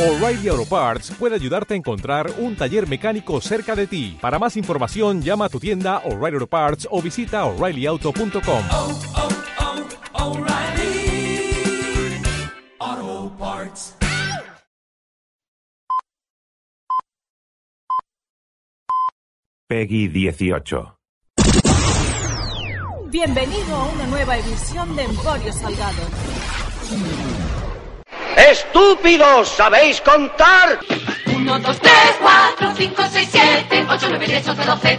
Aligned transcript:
O'Reilly 0.00 0.48
Auto 0.48 0.64
Parts 0.64 1.10
puede 1.10 1.34
ayudarte 1.34 1.74
a 1.74 1.76
encontrar 1.76 2.32
un 2.38 2.56
taller 2.56 2.88
mecánico 2.88 3.38
cerca 3.42 3.76
de 3.76 3.86
ti. 3.86 4.16
Para 4.18 4.38
más 4.38 4.56
información, 4.56 5.20
llama 5.20 5.44
a 5.44 5.48
tu 5.50 5.60
tienda 5.60 5.98
O'Reilly 6.06 6.36
Auto 6.36 6.46
Parts 6.46 6.88
o 6.90 7.02
visita 7.02 7.44
oreillyauto.com. 7.44 8.62
oh, 8.72 8.98
oh, 12.78 13.32
Parts. 13.38 13.94
Peggy 19.68 20.08
18. 20.08 20.96
Bienvenido 23.10 23.76
a 23.76 23.84
una 23.92 24.06
nueva 24.06 24.38
edición 24.38 24.96
de 24.96 25.02
Emporio 25.02 25.52
Salgado. 25.52 26.02
¡Estúpidos! 28.48 29.48
¿Sabéis 29.50 30.00
contar? 30.00 30.80
1, 31.26 31.58
2, 31.58 31.78
3, 31.80 31.92
4, 32.20 32.74
5, 32.74 33.02
6, 33.12 33.28
7, 33.30 33.86
8, 33.90 34.06
9, 34.08 34.26
10, 34.26 34.48
11, 34.48 34.64
12. 34.64 34.98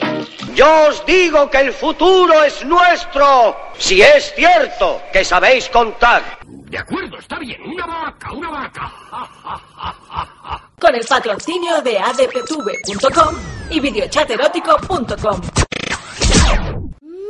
Yo 0.54 0.88
os 0.90 1.06
digo 1.06 1.50
que 1.50 1.58
el 1.58 1.74
futuro 1.74 2.44
es 2.44 2.64
nuestro. 2.66 3.58
Si 3.78 4.02
es 4.02 4.34
cierto 4.36 5.02
que 5.12 5.26
sabéis 5.26 5.70
contar. 5.70 6.40
De 6.46 6.78
acuerdo, 6.78 7.18
está 7.18 7.40
bien. 7.40 7.60
Una 7.64 7.88
vaca, 7.88 8.32
una 8.32 8.50
vaca. 8.52 8.94
Con 10.80 10.96
el 10.96 11.06
patrocinio 11.06 11.82
de 11.82 11.98
adptv.com 11.98 13.36
y 13.72 13.80
videochaterótico.com. 13.80 15.42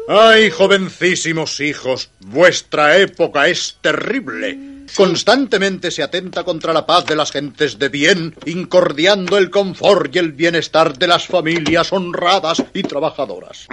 ¡Ay, 0.09 0.51
jovencísimos 0.51 1.62
hijos! 1.62 2.12
Vuestra 2.20 2.98
época 2.98 3.48
es 3.48 3.77
terrible. 3.81 4.70
Constantemente 4.95 5.91
se 5.91 6.03
atenta 6.03 6.43
contra 6.43 6.73
la 6.73 6.85
paz 6.85 7.05
de 7.05 7.15
las 7.15 7.31
gentes 7.31 7.79
de 7.79 7.89
bien, 7.89 8.35
incordiando 8.45 9.37
el 9.37 9.49
confort 9.49 10.15
y 10.15 10.19
el 10.19 10.31
bienestar 10.33 10.97
de 10.97 11.07
las 11.07 11.27
familias 11.27 11.91
honradas 11.93 12.63
y 12.73 12.83
trabajadoras. 12.83 13.67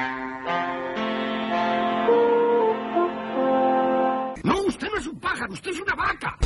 No, 4.44 4.62
usted 4.62 4.88
no 4.92 4.98
es 4.98 5.06
un 5.06 5.20
pájaro, 5.20 5.52
usted 5.52 5.70
es 5.70 5.80
una 5.80 5.94
vaca. 5.94 6.38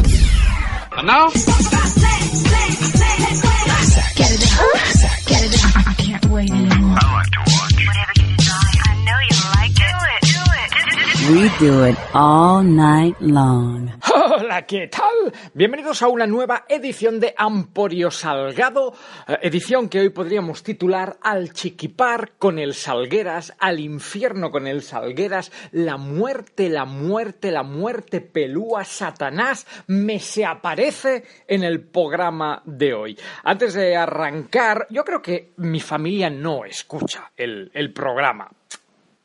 We 11.33 11.49
do 11.59 11.87
it 11.87 11.97
all 12.13 12.63
night 12.63 13.17
long. 13.21 13.89
Hola, 14.05 14.67
¿qué 14.67 14.89
tal? 14.89 15.33
Bienvenidos 15.55 16.03
a 16.03 16.09
una 16.09 16.27
nueva 16.27 16.67
edición 16.69 17.21
de 17.21 17.33
Amporio 17.39 18.11
Salgado, 18.11 18.93
eh, 19.27 19.39
edición 19.41 19.89
que 19.89 20.01
hoy 20.01 20.11
podríamos 20.11 20.63
titular 20.63 21.17
Al 21.23 21.55
chiquipar 21.55 22.33
con 22.39 22.59
el 22.59 22.75
Salgueras, 22.75 23.55
al 23.59 23.81
infierno 23.81 24.51
con 24.51 24.67
el 24.67 24.83
Salgueras, 24.83 25.51
la 25.71 25.97
muerte, 25.97 26.69
la 26.69 26.85
muerte, 26.85 27.51
la 27.51 27.63
muerte 27.63 28.21
pelúa, 28.21 28.85
Satanás, 28.85 29.67
me 29.87 30.19
se 30.19 30.45
aparece 30.45 31.25
en 31.49 31.65
el 31.65 31.81
programa 31.81 32.61
de 32.67 32.93
hoy. 32.93 33.19
Antes 33.45 33.73
de 33.73 33.97
arrancar, 33.97 34.87
yo 34.91 35.03
creo 35.03 35.23
que 35.23 35.55
mi 35.57 35.81
familia 35.81 36.29
no 36.29 36.67
escucha 36.67 37.33
el, 37.39 37.71
el 37.73 37.91
programa 37.95 38.51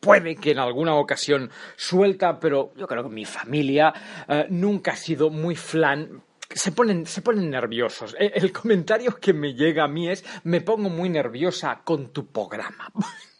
puede 0.08 0.36
que 0.38 0.52
en 0.52 0.60
alguna 0.60 0.96
ocasión 0.96 1.52
suelta, 1.76 2.40
pero 2.40 2.72
yo 2.76 2.88
creo 2.88 3.04
que 3.04 3.10
mi 3.10 3.26
familia 3.26 3.94
eh, 4.28 4.48
nunca 4.50 4.94
ha 4.94 4.96
sido 4.96 5.30
muy 5.30 5.56
flan. 5.56 6.24
Se 6.50 6.72
ponen, 6.72 7.06
se 7.06 7.22
ponen 7.22 7.50
nerviosos. 7.50 8.16
El, 8.18 8.32
el 8.34 8.52
comentario 8.54 9.18
que 9.18 9.34
me 9.34 9.54
llega 9.54 9.84
a 9.84 9.88
mí 9.88 10.10
es, 10.10 10.24
me 10.44 10.62
pongo 10.62 10.90
muy 10.90 11.10
nerviosa 11.10 11.82
con 11.84 12.14
tu 12.14 12.28
programa. 12.28 12.92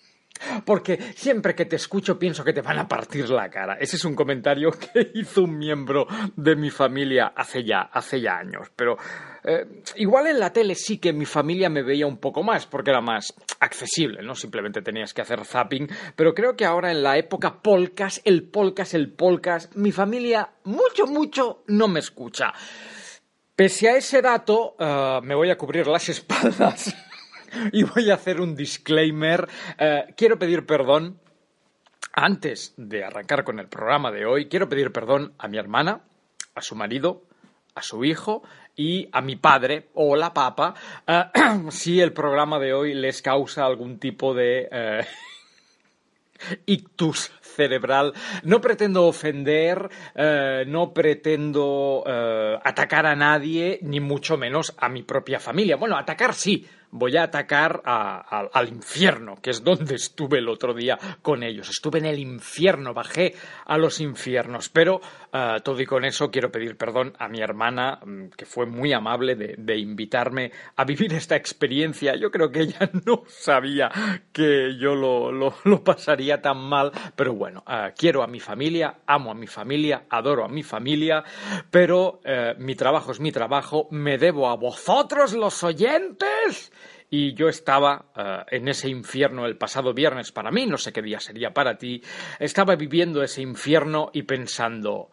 Porque 0.66 0.98
siempre 1.16 1.56
que 1.56 1.66
te 1.66 1.76
escucho 1.76 2.18
pienso 2.18 2.44
que 2.44 2.54
te 2.54 2.62
van 2.62 2.80
a 2.80 2.88
partir 2.88 3.30
la 3.30 3.50
cara. 3.50 3.78
Ese 3.80 3.96
es 3.96 4.06
un 4.06 4.16
comentario 4.16 4.72
que 4.94 5.12
hizo 5.16 5.44
un 5.44 5.58
miembro 5.58 6.08
de 6.36 6.56
mi 6.56 6.70
familia 6.70 7.34
hace 7.36 7.64
ya, 7.64 7.82
hace 7.82 8.22
ya 8.22 8.38
años. 8.38 8.72
Pero 8.76 8.98
eh, 9.44 9.82
igual 9.96 10.28
en 10.28 10.40
la 10.40 10.52
tele 10.52 10.76
sí 10.76 10.98
que 10.98 11.14
mi 11.14 11.26
familia 11.26 11.70
me 11.70 11.84
veía 11.84 12.08
un 12.08 12.18
poco 12.18 12.44
más, 12.44 12.66
porque 12.66 12.92
era 12.92 13.02
más 13.02 13.34
accesible, 13.60 14.22
¿no? 14.22 14.36
Simplemente 14.36 14.82
tenías 14.82 15.14
que 15.14 15.22
hacer 15.22 15.44
zapping. 15.46 15.88
Pero 16.16 16.34
creo 16.34 16.56
que 16.56 16.66
ahora 16.66 16.92
en 16.92 17.04
la 17.04 17.18
época 17.18 17.62
polcas, 17.62 18.22
el 18.26 18.44
polcas, 18.44 18.94
el 18.94 19.12
polcas, 19.14 19.76
mi 19.76 19.92
familia 19.92 20.50
mucho, 20.64 21.08
mucho 21.08 21.64
no 21.68 21.88
me 21.88 22.00
escucha. 22.00 22.54
Pese 23.56 23.90
a 23.90 23.98
ese 23.98 24.22
dato, 24.22 24.76
eh, 24.80 25.20
me 25.24 25.34
voy 25.34 25.50
a 25.50 25.58
cubrir 25.58 25.88
las 25.88 26.10
espaldas 26.10 26.96
y 27.72 27.84
voy 27.84 28.10
a 28.10 28.16
hacer 28.16 28.42
un 28.42 28.56
disclaimer. 28.56 29.48
Eh, 29.78 30.14
quiero 30.16 30.38
pedir 30.38 30.66
perdón. 30.66 31.20
Antes 32.14 32.74
de 32.78 33.04
arrancar 33.04 33.44
con 33.44 33.60
el 33.60 33.68
programa 33.68 34.12
de 34.12 34.26
hoy, 34.26 34.48
quiero 34.48 34.68
pedir 34.68 34.92
perdón 34.92 35.34
a 35.38 35.48
mi 35.48 35.60
hermana, 35.60 36.02
a 36.56 36.62
su 36.64 36.76
marido, 36.76 37.26
a 37.76 37.84
su 37.84 38.04
hijo 38.06 38.42
y 38.76 39.08
a 39.12 39.22
mi 39.22 39.36
padre 39.36 39.90
o 39.94 40.16
la 40.16 40.34
papa 40.34 40.74
eh, 41.06 41.26
si 41.70 42.02
el 42.02 42.14
programa 42.14 42.58
de 42.58 42.74
hoy 42.74 42.96
les 42.96 43.22
causa 43.22 43.66
algún 43.66 44.00
tipo 44.00 44.34
de 44.34 44.68
eh, 44.72 45.06
ictus 46.66 47.32
cerebral. 47.42 48.14
No 48.44 48.62
pretendo 48.62 49.06
ofender, 49.06 49.90
no 50.68 50.94
pretendo 50.94 52.04
atacar 52.64 53.08
a 53.08 53.16
nadie, 53.16 53.80
ni 53.82 54.00
mucho 54.00 54.38
menos 54.38 54.76
a 54.78 54.90
mi 54.90 55.02
propia 55.02 55.40
familia. 55.40 55.76
Bueno, 55.76 55.98
atacar 55.98 56.36
sí, 56.36 56.68
voy 56.92 57.18
a 57.18 57.24
atacar 57.24 57.82
a- 57.86 58.48
al 58.54 58.70
infierno, 58.70 59.36
que 59.42 59.50
es 59.52 59.64
donde 59.64 59.96
estuve 59.96 60.40
el 60.40 60.50
otro 60.50 60.74
día 60.74 60.98
con 61.22 61.44
ellos. 61.44 61.70
Estuve 61.70 62.00
en 62.00 62.06
el 62.06 62.20
infierno, 62.20 62.94
bajé 62.94 63.36
a 63.66 63.78
los 63.78 64.00
infiernos. 64.00 64.70
Pero 64.70 65.02
eh, 65.34 65.58
todo 65.64 65.80
y 65.82 65.86
con 65.86 66.06
eso 66.06 66.32
quiero 66.32 66.52
pedir 66.52 66.78
perdón 66.78 67.14
a 67.20 67.28
mi 67.28 67.40
hermana, 67.42 68.00
mm, 68.04 68.28
que 68.36 68.46
fue 68.46 68.66
muy 68.66 68.94
amable 68.94 69.36
de, 69.36 69.78
invitarme 69.78 70.52
a 70.76 70.84
vivir 70.86 71.14
esta 71.14 71.36
experiencia. 71.36 72.16
Yo 72.16 72.32
creo 72.32 72.52
que 72.52 72.62
ella 72.62 72.90
no 73.06 73.24
sabía 73.28 73.92
que 74.32 74.76
yo 74.80 74.96
lo, 74.96 75.32
lo- 75.32 75.84
pasaría 75.84 76.42
tan 76.42 76.58
mal, 76.58 76.92
pero 77.16 77.34
bueno, 77.34 77.64
eh, 77.68 77.94
quiero 77.98 78.24
a 78.24 78.28
mi 78.28 78.40
familia, 78.40 79.00
amo 79.06 79.32
a 79.32 79.36
mi 79.36 79.48
familia, 79.48 80.06
adoro 80.10 80.44
a 80.46 80.48
mi 80.50 80.64
familia, 80.64 81.24
pero 81.70 82.20
eh, 82.24 82.56
mi 82.58 82.76
trabajo 82.76 83.12
es 83.12 83.20
mi 83.20 83.32
trabajo, 83.32 83.88
me 83.92 84.18
debo 84.18 84.50
a 84.50 84.56
vosotros 84.56 85.34
los 85.34 85.64
oyentes. 85.64 86.72
Y 87.10 87.34
yo 87.34 87.48
estaba 87.48 88.12
eh, 88.16 88.58
en 88.58 88.68
ese 88.68 88.90
infierno 88.90 89.46
el 89.46 89.58
pasado 89.58 89.94
viernes 89.94 90.32
para 90.32 90.52
mí, 90.52 90.66
no 90.66 90.78
sé 90.78 90.92
qué 90.92 91.02
día 91.02 91.20
sería 91.20 91.54
para 91.54 91.78
ti, 91.78 92.02
estaba 92.40 92.76
viviendo 92.76 93.24
ese 93.24 93.42
infierno 93.42 94.10
y 94.14 94.24
pensando, 94.24 95.10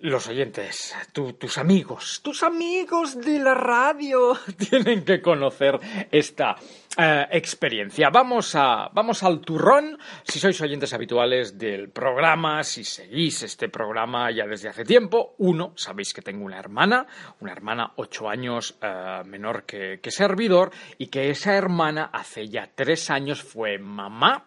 los 0.00 0.28
oyentes, 0.28 0.94
tu- 1.12 1.32
tus 1.34 1.56
amigos, 1.58 2.20
tus 2.22 2.42
amigos 2.42 3.18
de 3.20 3.38
la 3.38 3.54
radio 3.54 4.38
tienen 4.70 5.04
que 5.04 5.22
conocer 5.22 5.78
esta 6.10 6.56
eh, 6.98 7.26
experiencia. 7.30 8.10
Vamos, 8.10 8.54
a, 8.54 8.88
vamos 8.92 9.22
al 9.22 9.40
turrón. 9.40 9.98
Si 10.24 10.38
sois 10.38 10.60
oyentes 10.60 10.92
habituales 10.92 11.56
del 11.58 11.88
programa, 11.90 12.62
si 12.62 12.84
seguís 12.84 13.42
este 13.42 13.68
programa 13.68 14.30
ya 14.30 14.46
desde 14.46 14.68
hace 14.68 14.84
tiempo, 14.84 15.34
uno, 15.38 15.72
sabéis 15.76 16.12
que 16.12 16.22
tengo 16.22 16.44
una 16.44 16.58
hermana, 16.58 17.06
una 17.40 17.52
hermana 17.52 17.92
ocho 17.96 18.28
años 18.28 18.76
eh, 18.82 19.22
menor 19.24 19.64
que, 19.64 19.98
que 20.02 20.10
servidor, 20.10 20.70
y 20.98 21.06
que 21.08 21.30
esa 21.30 21.54
hermana 21.54 22.10
hace 22.12 22.48
ya 22.48 22.68
tres 22.74 23.10
años 23.10 23.42
fue 23.42 23.78
mamá 23.78 24.44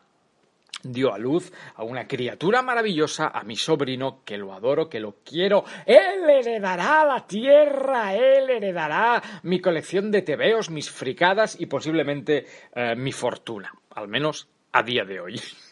dio 0.84 1.14
a 1.14 1.18
luz 1.18 1.52
a 1.76 1.84
una 1.84 2.08
criatura 2.08 2.62
maravillosa, 2.62 3.28
a 3.28 3.44
mi 3.44 3.56
sobrino, 3.56 4.22
que 4.24 4.38
lo 4.38 4.54
adoro, 4.54 4.90
que 4.90 5.00
lo 5.00 5.18
quiero. 5.24 5.64
Él 5.86 6.30
heredará 6.30 7.06
la 7.06 7.26
tierra, 7.26 8.14
él 8.16 8.50
heredará 8.50 9.22
mi 9.44 9.60
colección 9.60 10.12
de 10.12 10.22
tebeos, 10.22 10.70
mis 10.70 10.90
fricadas 10.90 11.60
y 11.60 11.66
posiblemente 11.66 12.46
eh, 12.74 12.96
mi 12.96 13.12
fortuna, 13.12 13.74
al 13.96 14.08
menos 14.08 14.50
a 14.72 14.84
día 14.84 15.04
de 15.04 15.20
hoy. 15.20 15.42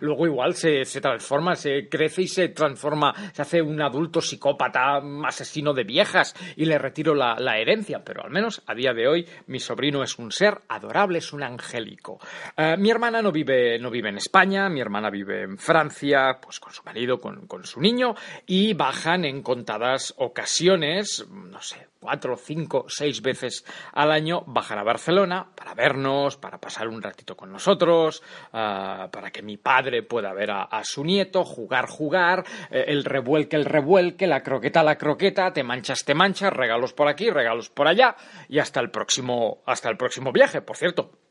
Luego 0.00 0.26
igual 0.26 0.54
se, 0.54 0.84
se 0.84 1.00
transforma, 1.00 1.54
se 1.54 1.88
crece 1.88 2.22
y 2.22 2.28
se 2.28 2.48
transforma, 2.48 3.14
se 3.32 3.42
hace 3.42 3.62
un 3.62 3.80
adulto 3.80 4.20
psicópata, 4.20 5.00
asesino 5.24 5.72
de 5.72 5.84
viejas 5.84 6.34
y 6.56 6.64
le 6.64 6.78
retiro 6.78 7.14
la, 7.14 7.36
la 7.38 7.58
herencia, 7.58 8.02
pero 8.04 8.22
al 8.22 8.30
menos 8.30 8.62
a 8.66 8.74
día 8.74 8.92
de 8.92 9.08
hoy 9.08 9.26
mi 9.46 9.58
sobrino 9.60 10.02
es 10.02 10.18
un 10.18 10.32
ser 10.32 10.62
adorable, 10.68 11.18
es 11.18 11.32
un 11.32 11.42
angélico. 11.42 12.18
Eh, 12.56 12.76
mi 12.78 12.90
hermana 12.90 13.22
no 13.22 13.32
vive, 13.32 13.78
no 13.78 13.90
vive 13.90 14.08
en 14.08 14.18
España, 14.18 14.68
mi 14.68 14.80
hermana 14.80 15.10
vive 15.10 15.42
en 15.42 15.58
Francia, 15.58 16.38
pues 16.40 16.60
con 16.60 16.72
su 16.72 16.82
marido, 16.84 17.20
con, 17.20 17.46
con 17.46 17.64
su 17.64 17.80
niño, 17.80 18.14
y 18.46 18.74
bajan 18.74 19.24
en 19.24 19.42
contadas 19.42 20.14
ocasiones, 20.16 21.26
no 21.30 21.60
sé, 21.60 21.88
cuatro, 22.06 22.36
cinco, 22.36 22.84
seis 22.86 23.20
veces 23.20 23.64
al 23.92 24.12
año 24.12 24.44
bajan 24.46 24.78
a 24.78 24.84
Barcelona 24.84 25.50
para 25.56 25.74
vernos, 25.74 26.36
para 26.36 26.60
pasar 26.60 26.86
un 26.86 27.02
ratito 27.02 27.36
con 27.36 27.50
nosotros, 27.50 28.22
ah, 28.52 29.08
para 29.10 29.32
que 29.32 29.42
mi 29.42 29.56
padre 29.56 30.04
pueda 30.04 30.32
ver 30.32 30.52
a, 30.52 30.84
su 30.84 31.02
nieto, 31.02 31.44
jugar, 31.44 31.88
jugar, 31.88 32.44
eh, 32.70 32.84
el 32.86 33.02
revuelque, 33.02 33.56
el 33.56 33.64
revuelque, 33.64 34.28
la 34.28 34.44
croqueta, 34.44 34.84
la 34.84 34.96
croqueta, 34.96 35.52
te 35.52 35.64
manchas, 35.64 36.04
te 36.04 36.14
manchas, 36.14 36.52
regalos 36.52 36.92
por 36.92 37.08
aquí, 37.08 37.28
regalos 37.28 37.70
por 37.70 37.88
allá, 37.88 38.14
y 38.48 38.60
hasta 38.60 38.78
el 38.78 38.92
próximo, 38.92 39.64
hasta 39.66 39.90
el 39.90 39.96
próximo 39.96 40.30
viaje, 40.30 40.60
por 40.62 40.76
cierto. 40.76 41.25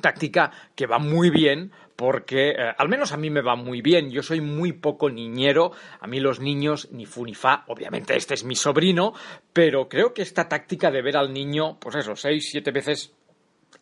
Táctica 0.00 0.50
que 0.74 0.86
va 0.86 0.98
muy 0.98 1.30
bien 1.30 1.70
porque 1.96 2.50
eh, 2.50 2.74
al 2.76 2.88
menos 2.88 3.12
a 3.12 3.16
mí 3.16 3.30
me 3.30 3.42
va 3.42 3.54
muy 3.54 3.82
bien. 3.82 4.10
Yo 4.10 4.22
soy 4.22 4.40
muy 4.40 4.72
poco 4.72 5.10
niñero. 5.10 5.72
A 6.00 6.06
mí 6.06 6.18
los 6.18 6.40
niños 6.40 6.88
ni 6.90 7.06
fu 7.06 7.24
ni 7.24 7.34
fa. 7.34 7.64
Obviamente 7.68 8.16
este 8.16 8.34
es 8.34 8.44
mi 8.44 8.56
sobrino, 8.56 9.12
pero 9.52 9.88
creo 9.88 10.12
que 10.12 10.22
esta 10.22 10.48
táctica 10.48 10.90
de 10.90 11.02
ver 11.02 11.16
al 11.16 11.32
niño, 11.32 11.78
pues 11.78 11.96
eso, 11.96 12.16
seis, 12.16 12.48
siete 12.50 12.70
veces 12.70 13.14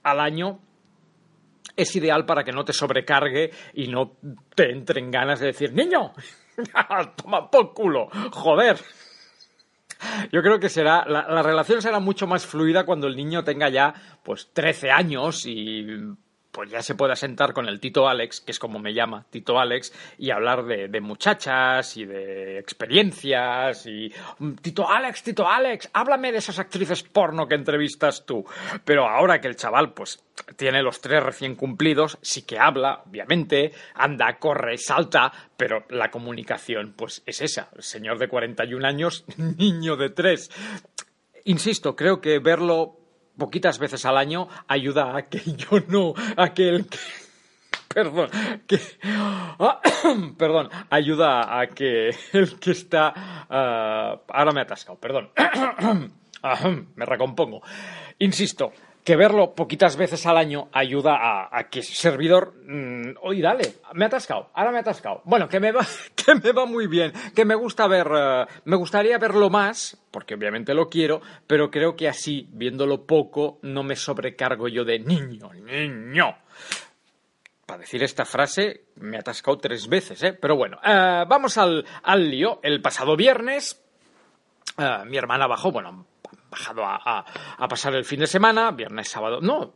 al 0.02 0.20
año 0.20 0.60
es 1.76 1.94
ideal 1.96 2.26
para 2.26 2.44
que 2.44 2.52
no 2.52 2.64
te 2.64 2.72
sobrecargue 2.72 3.50
y 3.74 3.88
no 3.88 4.16
te 4.54 4.70
entren 4.70 5.10
ganas 5.10 5.40
de 5.40 5.46
decir, 5.46 5.72
niño, 5.72 6.12
toma 7.16 7.50
por 7.50 7.72
culo, 7.72 8.08
joder. 8.32 8.78
Yo 10.32 10.42
creo 10.42 10.58
que 10.58 10.68
será, 10.68 11.04
la, 11.06 11.28
la, 11.28 11.42
relación 11.42 11.82
será 11.82 12.00
mucho 12.00 12.26
más 12.26 12.46
fluida 12.46 12.84
cuando 12.84 13.06
el 13.06 13.16
niño 13.16 13.44
tenga 13.44 13.68
ya, 13.68 13.94
pues, 14.22 14.50
13 14.52 14.90
años 14.90 15.46
y 15.46 15.86
pues 16.52 16.70
ya 16.70 16.82
se 16.82 16.94
pueda 16.94 17.16
sentar 17.16 17.52
con 17.52 17.68
el 17.68 17.80
Tito 17.80 18.08
Alex, 18.08 18.40
que 18.40 18.52
es 18.52 18.58
como 18.58 18.78
me 18.78 18.92
llama, 18.92 19.24
Tito 19.30 19.58
Alex, 19.58 19.92
y 20.18 20.30
hablar 20.30 20.64
de, 20.64 20.88
de 20.88 21.00
muchachas 21.00 21.96
y 21.96 22.04
de 22.04 22.58
experiencias 22.58 23.86
y 23.86 24.12
Tito 24.60 24.88
Alex, 24.88 25.22
Tito 25.22 25.48
Alex, 25.48 25.90
háblame 25.92 26.32
de 26.32 26.38
esas 26.38 26.58
actrices 26.58 27.02
porno 27.02 27.46
que 27.46 27.54
entrevistas 27.54 28.24
tú. 28.26 28.44
Pero 28.84 29.06
ahora 29.08 29.40
que 29.40 29.48
el 29.48 29.56
chaval, 29.56 29.92
pues, 29.92 30.22
tiene 30.56 30.82
los 30.82 31.00
tres 31.00 31.22
recién 31.22 31.54
cumplidos, 31.54 32.18
sí 32.22 32.42
que 32.42 32.58
habla, 32.58 33.02
obviamente, 33.06 33.72
anda, 33.94 34.38
corre, 34.38 34.76
salta, 34.78 35.32
pero 35.56 35.84
la 35.90 36.10
comunicación, 36.10 36.94
pues, 36.96 37.22
es 37.26 37.40
esa. 37.40 37.68
El 37.76 37.82
señor 37.82 38.18
de 38.18 38.28
41 38.28 38.86
años, 38.86 39.24
niño 39.36 39.96
de 39.96 40.10
tres. 40.10 40.50
Insisto, 41.44 41.96
creo 41.96 42.20
que 42.20 42.38
verlo 42.38 42.99
poquitas 43.36 43.78
veces 43.78 44.04
al 44.04 44.16
año 44.16 44.48
ayuda 44.68 45.16
a 45.16 45.28
que 45.28 45.38
yo 45.56 45.80
no, 45.88 46.14
a 46.36 46.52
que 46.54 46.68
el 46.68 46.86
que, 46.86 46.98
perdón, 47.88 48.30
que, 48.66 48.78
ah, 49.04 49.80
perdón, 50.38 50.68
ayuda 50.90 51.60
a 51.60 51.66
que 51.68 52.10
el 52.32 52.58
que 52.58 52.70
está, 52.72 53.14
uh, 53.48 54.32
ahora 54.32 54.52
me 54.52 54.60
he 54.60 54.64
atascado, 54.64 54.98
perdón, 54.98 55.30
me 56.96 57.06
recompongo. 57.06 57.62
Insisto, 58.18 58.72
que 59.04 59.16
verlo 59.16 59.54
poquitas 59.54 59.96
veces 59.96 60.26
al 60.26 60.36
año 60.36 60.68
ayuda 60.72 61.16
a, 61.16 61.48
a 61.58 61.68
que 61.68 61.82
servidor. 61.82 62.54
Mmm, 62.66 63.12
oye, 63.22 63.42
dale, 63.42 63.74
me 63.94 64.04
ha 64.04 64.08
atascado, 64.08 64.50
ahora 64.54 64.70
me 64.70 64.78
ha 64.78 64.80
atascado. 64.80 65.22
Bueno, 65.24 65.48
que 65.48 65.60
me 65.60 65.72
va, 65.72 65.86
que 66.14 66.34
me 66.34 66.52
va 66.52 66.66
muy 66.66 66.86
bien, 66.86 67.12
que 67.34 67.44
me 67.44 67.54
gusta 67.54 67.86
ver, 67.86 68.08
uh, 68.08 68.46
me 68.64 68.76
gustaría 68.76 69.18
verlo 69.18 69.50
más, 69.50 69.96
porque 70.10 70.34
obviamente 70.34 70.74
lo 70.74 70.88
quiero, 70.88 71.20
pero 71.46 71.70
creo 71.70 71.96
que 71.96 72.08
así, 72.08 72.48
viéndolo 72.52 73.06
poco, 73.06 73.58
no 73.62 73.82
me 73.82 73.96
sobrecargo 73.96 74.68
yo 74.68 74.84
de 74.84 74.98
niño, 74.98 75.52
niño. 75.54 76.36
Para 77.64 77.80
decir 77.80 78.02
esta 78.02 78.24
frase 78.24 78.86
me 78.96 79.16
ha 79.16 79.20
atascado 79.20 79.58
tres 79.58 79.88
veces, 79.88 80.22
¿eh? 80.24 80.32
Pero 80.32 80.56
bueno, 80.56 80.78
uh, 80.78 81.26
vamos 81.28 81.56
al, 81.56 81.86
al 82.02 82.28
lío. 82.28 82.58
El 82.62 82.82
pasado 82.82 83.16
viernes, 83.16 83.80
uh, 84.76 85.04
mi 85.06 85.16
hermana 85.16 85.46
bajó, 85.46 85.70
bueno, 85.70 86.04
bajado 86.50 86.84
a, 86.84 87.00
a, 87.02 87.24
a, 87.58 87.68
pasar 87.68 87.94
el 87.94 88.04
fin 88.04 88.20
de 88.20 88.26
semana, 88.26 88.70
viernes, 88.72 89.08
sábado, 89.08 89.40
no, 89.40 89.74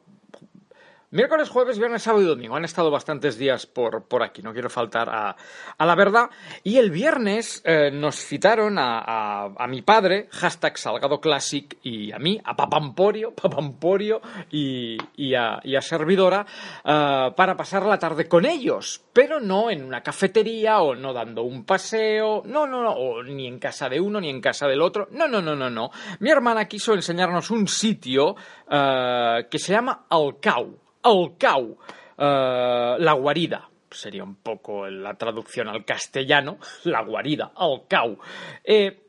miércoles, 1.14 1.48
jueves, 1.48 1.78
viernes, 1.78 2.02
sábado 2.02 2.24
y 2.24 2.26
domingo. 2.26 2.56
Han 2.56 2.64
estado 2.64 2.90
bastantes 2.90 3.38
días 3.38 3.66
por, 3.66 4.08
por 4.08 4.24
aquí, 4.24 4.42
no 4.42 4.52
quiero 4.52 4.68
faltar 4.68 5.08
a, 5.08 5.36
a, 5.78 5.86
la 5.86 5.94
verdad. 5.94 6.28
Y 6.64 6.78
el 6.78 6.90
viernes 6.90 7.62
eh, 7.64 7.90
nos 7.92 8.16
citaron 8.16 8.78
a, 8.78 9.44
a, 9.56 9.66
mi 9.68 9.82
padre, 9.82 10.28
hashtag 10.32 10.76
Salgado 10.76 11.20
Classic, 11.20 11.78
y 11.82 12.10
a 12.10 12.18
mí, 12.18 12.40
a 12.44 12.56
Papamporio, 12.56 13.32
Papamporio 13.34 14.20
y, 14.50 14.98
y, 15.16 15.34
a, 15.34 15.60
Servidora, 15.80 16.44
uh, 16.84 17.34
para 17.34 17.56
pasar 17.56 17.84
la 17.86 17.98
tarde 17.98 18.26
con 18.26 18.44
ellos. 18.44 19.04
Pero 19.12 19.38
no 19.38 19.70
en 19.70 19.84
una 19.84 20.02
cafetería 20.02 20.80
o 20.80 20.96
no 20.96 21.12
dando 21.12 21.44
un 21.44 21.64
paseo, 21.64 22.42
no, 22.44 22.66
no, 22.66 22.82
no, 22.82 22.90
o 22.90 23.22
ni 23.22 23.46
en 23.46 23.60
casa 23.60 23.88
de 23.88 24.00
uno 24.00 24.20
ni 24.20 24.30
en 24.30 24.40
casa 24.40 24.66
del 24.66 24.82
otro. 24.82 25.06
No, 25.12 25.28
no, 25.28 25.40
no, 25.40 25.54
no, 25.54 25.70
no. 25.70 25.90
Mi 26.18 26.30
hermana 26.30 26.66
quiso 26.66 26.92
enseñarnos 26.94 27.52
un 27.52 27.68
sitio 27.68 28.32
uh, 28.32 29.48
que 29.48 29.58
se 29.60 29.72
llama 29.72 30.06
Alcau. 30.10 30.83
El 31.04 31.36
cau, 31.38 31.78
eh, 32.16 32.96
la 32.98 33.12
guarida, 33.12 33.68
sería 33.90 34.24
un 34.24 34.36
poco 34.36 34.88
la 34.88 35.14
traducción 35.14 35.68
al 35.68 35.84
castellano, 35.84 36.58
la 36.84 37.02
guarida, 37.02 37.52
el 37.60 37.82
cau. 37.88 38.18
Eh, 38.64 39.04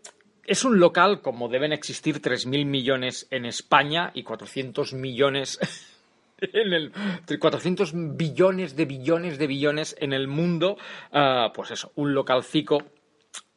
es 0.45 0.63
un 0.63 0.79
local 0.79 1.21
como 1.21 1.49
deben 1.49 1.73
existir 1.73 2.21
3.000 2.21 2.65
millones 2.65 3.27
en 3.31 3.45
España 3.45 4.11
y 4.13 4.23
400 4.23 4.93
millones 4.93 5.59
en 6.37 6.73
el 6.73 6.91
400 7.39 7.91
billones 8.15 8.75
de 8.75 8.85
billones 8.85 9.37
de 9.37 9.47
billones 9.47 9.95
en 9.99 10.13
el 10.13 10.27
mundo. 10.27 10.77
Uh, 11.11 11.51
pues 11.53 11.71
eso, 11.71 11.91
un 11.95 12.13
localcico, 12.13 12.83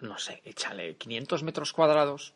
no 0.00 0.16
sé, 0.18 0.40
échale 0.44 0.96
500 0.96 1.42
metros 1.42 1.72
cuadrados, 1.72 2.34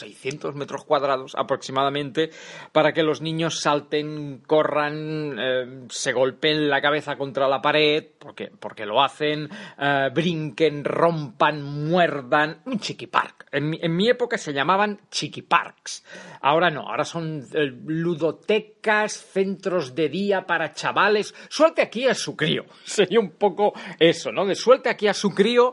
600 0.00 0.54
metros 0.54 0.84
cuadrados 0.84 1.34
aproximadamente 1.36 2.30
para 2.72 2.92
que 2.92 3.02
los 3.02 3.20
niños 3.20 3.60
salten, 3.60 4.42
corran, 4.46 5.36
eh, 5.38 5.86
se 5.88 6.12
golpeen 6.12 6.68
la 6.68 6.80
cabeza 6.80 7.16
contra 7.16 7.48
la 7.48 7.62
pared, 7.62 8.04
porque, 8.18 8.50
porque 8.58 8.86
lo 8.86 9.02
hacen, 9.02 9.48
eh, 9.78 10.08
brinquen, 10.12 10.84
rompan, 10.84 11.62
muerdan. 11.62 12.62
Un 12.66 12.80
chiqui 12.80 13.06
park. 13.06 13.46
En 13.52 13.70
en 13.80 13.96
mi 13.96 14.08
época 14.08 14.38
se 14.38 14.52
llamaban 14.52 15.00
chiqui 15.10 15.42
parks. 15.42 16.04
Ahora 16.40 16.70
no, 16.70 16.88
ahora 16.88 17.04
son 17.04 17.46
eh, 17.52 17.70
ludotecas, 17.86 19.12
centros 19.12 19.94
de 19.94 20.08
día 20.08 20.46
para 20.46 20.72
chavales. 20.72 21.34
Suelte 21.48 21.82
aquí 21.82 22.06
a 22.06 22.14
su 22.14 22.36
crío. 22.36 22.64
Sería 22.84 23.20
un 23.20 23.32
poco 23.32 23.72
eso, 23.98 24.32
¿no? 24.32 24.46
De 24.46 24.54
suelte 24.54 24.88
aquí 24.88 25.06
a 25.06 25.14
su 25.14 25.30
crío, 25.30 25.72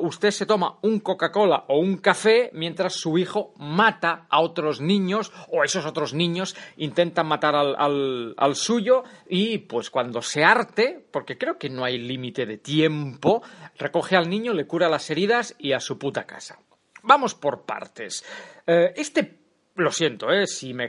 usted 0.00 0.30
se 0.30 0.46
toma 0.46 0.78
un 0.82 1.00
Coca-Cola 1.00 1.64
o 1.68 1.78
un 1.78 1.98
café 1.98 2.50
mientras 2.52 2.94
su 2.94 3.18
hijo 3.18 3.25
mata 3.56 4.26
a 4.30 4.40
otros 4.40 4.80
niños 4.80 5.32
o 5.48 5.64
esos 5.64 5.86
otros 5.86 6.14
niños 6.14 6.56
intentan 6.76 7.26
matar 7.26 7.54
al, 7.54 8.34
al, 8.36 8.56
suyo 8.56 9.04
y 9.28 9.58
pues 9.58 9.90
cuando 9.90 10.22
se 10.22 10.44
arte, 10.44 11.06
porque 11.10 11.38
creo 11.38 11.58
que 11.58 11.70
no 11.70 11.84
hay 11.84 11.98
límite 11.98 12.46
de 12.46 12.58
tiempo, 12.58 13.42
recoge 13.78 14.16
al 14.16 14.28
niño, 14.28 14.52
le 14.52 14.66
cura 14.66 14.88
las 14.88 15.10
heridas 15.10 15.54
y 15.58 15.72
a 15.72 15.80
su 15.80 15.98
puta 15.98 16.24
casa. 16.24 16.58
Vamos 17.02 17.34
por 17.34 17.64
partes. 17.64 18.24
Eh, 18.66 18.92
este 18.96 19.46
lo 19.76 19.92
siento, 19.92 20.30
¿eh? 20.30 20.46
si 20.46 20.72
me, 20.72 20.88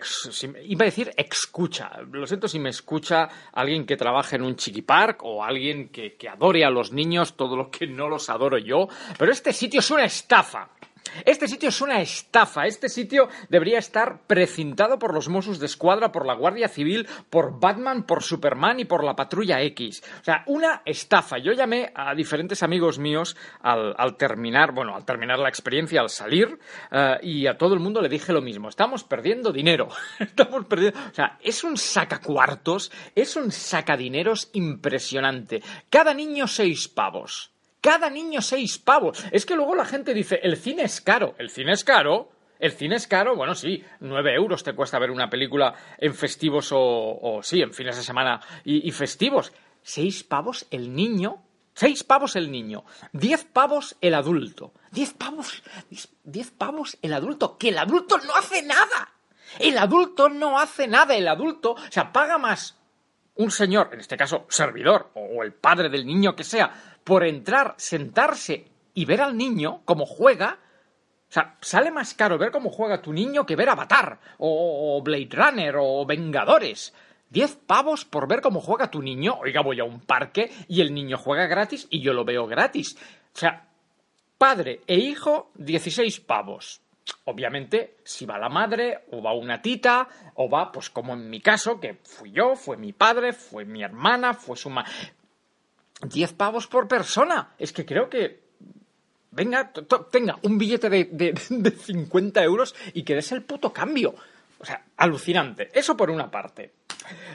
iba 0.63 0.83
a 0.83 0.85
decir 0.85 1.11
escucha. 1.17 1.91
Lo 2.09 2.25
siento 2.25 2.47
si 2.47 2.57
me 2.57 2.69
escucha 2.69 3.27
alguien 3.51 3.85
que 3.85 3.97
trabaja 3.97 4.37
en 4.37 4.43
un 4.43 4.55
chiqui 4.55 4.81
park 4.81 5.23
o 5.23 5.43
alguien 5.43 5.89
que, 5.89 6.15
que 6.15 6.29
adore 6.29 6.63
a 6.63 6.69
los 6.69 6.91
niños, 6.93 7.35
todo 7.35 7.57
lo 7.57 7.69
que 7.69 7.85
no 7.85 8.07
los 8.07 8.29
adoro 8.29 8.57
yo. 8.57 8.87
Pero 9.17 9.31
este 9.31 9.51
sitio 9.51 9.81
es 9.81 9.91
una 9.91 10.05
estafa. 10.05 10.69
Este 11.25 11.47
sitio 11.47 11.69
es 11.69 11.81
una 11.81 12.01
estafa. 12.01 12.65
Este 12.65 12.89
sitio 12.89 13.29
debería 13.49 13.79
estar 13.79 14.21
precintado 14.27 14.99
por 14.99 15.13
los 15.13 15.29
Mossos 15.29 15.59
de 15.59 15.65
Escuadra, 15.65 16.11
por 16.11 16.25
la 16.25 16.35
Guardia 16.35 16.67
Civil, 16.67 17.07
por 17.29 17.59
Batman, 17.59 18.03
por 18.03 18.23
Superman 18.23 18.79
y 18.79 18.85
por 18.85 19.03
la 19.03 19.15
Patrulla 19.15 19.61
X. 19.61 20.03
O 20.21 20.23
sea, 20.23 20.43
una 20.47 20.81
estafa. 20.85 21.37
Yo 21.37 21.53
llamé 21.53 21.91
a 21.95 22.13
diferentes 22.15 22.63
amigos 22.63 22.99
míos 22.99 23.35
al, 23.61 23.95
terminar, 24.17 24.73
bueno, 24.73 24.95
al 24.95 25.05
terminar 25.05 25.39
la 25.39 25.49
experiencia, 25.49 26.01
al 26.01 26.09
salir, 26.09 26.59
uh, 26.91 27.17
y 27.21 27.47
a 27.47 27.57
todo 27.57 27.73
el 27.73 27.79
mundo 27.79 28.01
le 28.01 28.09
dije 28.09 28.33
lo 28.33 28.41
mismo. 28.41 28.69
Estamos 28.69 29.03
perdiendo 29.03 29.51
dinero. 29.51 29.89
Estamos 30.19 30.65
perdiendo. 30.65 30.99
O 30.99 31.13
sea, 31.13 31.37
es 31.41 31.63
un 31.63 31.77
sacacuartos, 31.77 32.91
es 33.15 33.35
un 33.35 33.51
sacadineros 33.51 34.49
impresionante. 34.53 35.61
Cada 35.89 36.13
niño 36.13 36.47
seis 36.47 36.87
pavos. 36.87 37.56
Cada 37.87 38.09
niño 38.09 38.41
seis 38.41 38.79
pavos. 38.79 39.23
Es 39.31 39.45
que 39.45 39.55
luego 39.55 39.73
la 39.73 39.85
gente 39.85 40.13
dice, 40.13 40.41
el 40.43 40.57
cine 40.57 40.83
es 40.83 40.99
caro. 40.99 41.35
El 41.37 41.49
cine 41.49 41.71
es 41.71 41.85
caro. 41.85 42.29
El 42.59 42.73
cine 42.73 42.97
es 42.97 43.07
caro, 43.07 43.33
bueno, 43.37 43.55
sí, 43.55 43.81
nueve 44.01 44.35
euros 44.35 44.61
te 44.61 44.73
cuesta 44.73 44.99
ver 44.99 45.09
una 45.09 45.29
película 45.29 45.73
en 45.97 46.13
festivos 46.13 46.71
o, 46.73 47.39
sí, 47.43 47.61
en 47.61 47.71
fines 47.71 47.95
de 47.95 48.03
semana 48.03 48.41
y, 48.65 48.85
y, 48.85 48.91
festivos. 48.91 49.53
Seis 49.83 50.25
pavos 50.25 50.67
el 50.69 50.93
niño, 50.93 51.41
seis 51.73 52.03
pavos 52.03 52.35
el 52.35 52.51
niño, 52.51 52.83
diez 53.13 53.45
pavos 53.45 53.95
el 54.01 54.15
adulto, 54.15 54.73
diez 54.91 55.13
pavos, 55.13 55.63
diez, 55.89 56.09
diez 56.25 56.51
pavos 56.51 56.97
el 57.01 57.13
adulto, 57.13 57.57
que 57.57 57.69
el 57.69 57.77
adulto 57.77 58.17
no 58.17 58.35
hace 58.35 58.63
nada. 58.63 59.13
El 59.59 59.77
adulto 59.77 60.27
no 60.27 60.59
hace 60.59 60.87
nada, 60.87 61.15
el 61.15 61.29
adulto, 61.29 61.71
o 61.71 61.91
sea, 61.91 62.11
paga 62.11 62.37
más 62.37 62.77
un 63.37 63.51
señor, 63.51 63.89
en 63.93 63.99
este 63.99 64.17
caso 64.17 64.45
servidor, 64.49 65.11
o 65.13 65.43
el 65.43 65.53
padre 65.53 65.89
del 65.89 66.05
niño 66.05 66.35
que 66.35 66.43
sea, 66.43 66.96
por 67.07 67.25
entrar, 67.25 67.73
sentarse 67.77 68.65
y 68.93 69.05
ver 69.05 69.21
al 69.21 69.37
niño 69.37 69.81
cómo 69.85 70.05
juega, 70.05 70.59
o 71.29 71.31
sea, 71.31 71.55
sale 71.61 71.89
más 71.89 72.13
caro 72.13 72.37
ver 72.37 72.51
cómo 72.51 72.69
juega 72.69 73.01
tu 73.01 73.13
niño 73.13 73.45
que 73.45 73.55
ver 73.55 73.69
Avatar, 73.69 74.19
o, 74.39 75.01
Blade 75.01 75.29
Runner, 75.31 75.75
o 75.79 76.05
Vengadores. 76.05 76.93
10 77.29 77.59
pavos 77.65 78.03
por 78.03 78.27
ver 78.27 78.41
cómo 78.41 78.59
juega 78.59 78.91
tu 78.91 79.01
niño. 79.01 79.37
Oiga, 79.39 79.61
voy 79.61 79.79
a 79.79 79.85
un 79.85 80.01
parque 80.01 80.51
y 80.67 80.81
el 80.81 80.93
niño 80.93 81.17
juega 81.17 81.47
gratis 81.47 81.87
y 81.89 82.01
yo 82.01 82.11
lo 82.11 82.25
veo 82.25 82.45
gratis. 82.45 82.97
O 83.33 83.37
sea, 83.37 83.69
padre 84.37 84.81
e 84.85 84.95
hijo, 84.95 85.51
16 85.55 86.19
pavos. 86.19 86.81
Obviamente, 87.23 87.95
si 88.03 88.25
va 88.25 88.37
la 88.37 88.49
madre, 88.49 89.05
o 89.11 89.21
va 89.21 89.33
una 89.33 89.61
tita, 89.61 90.09
o 90.35 90.49
va, 90.49 90.73
pues 90.73 90.89
como 90.89 91.13
en 91.13 91.29
mi 91.29 91.39
caso, 91.39 91.79
que 91.79 91.99
fui 92.03 92.31
yo, 92.31 92.57
fue 92.57 92.75
mi 92.75 92.91
padre, 92.91 93.31
fue 93.31 93.63
mi 93.63 93.81
hermana, 93.81 94.33
fue 94.33 94.57
su 94.57 94.69
ma... 94.69 94.83
10 96.01 96.33
pavos 96.33 96.67
por 96.67 96.87
persona. 96.87 97.53
Es 97.57 97.73
que 97.73 97.85
creo 97.85 98.09
que 98.09 98.47
venga, 99.31 99.71
tenga 100.11 100.37
un 100.41 100.57
billete 100.57 100.89
de, 100.89 101.05
de, 101.11 101.71
50 101.71 102.43
euros 102.43 102.75
y 102.93 103.03
que 103.03 103.15
des 103.15 103.31
el 103.31 103.43
puto 103.43 103.71
cambio. 103.71 104.15
O 104.59 104.65
sea, 104.65 104.83
alucinante. 104.97 105.69
Eso 105.73 105.95
por 105.95 106.09
una 106.09 106.29
parte. 106.29 106.73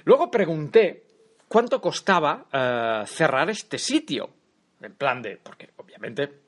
Luego 0.04 0.30
pregunté 0.30 1.04
cuánto 1.48 1.80
costaba 1.80 2.46
eh, 2.52 3.04
cerrar 3.06 3.48
este 3.50 3.78
sitio. 3.78 4.30
En 4.80 4.94
plan 4.94 5.22
de, 5.22 5.36
porque 5.36 5.70
obviamente, 5.76 6.40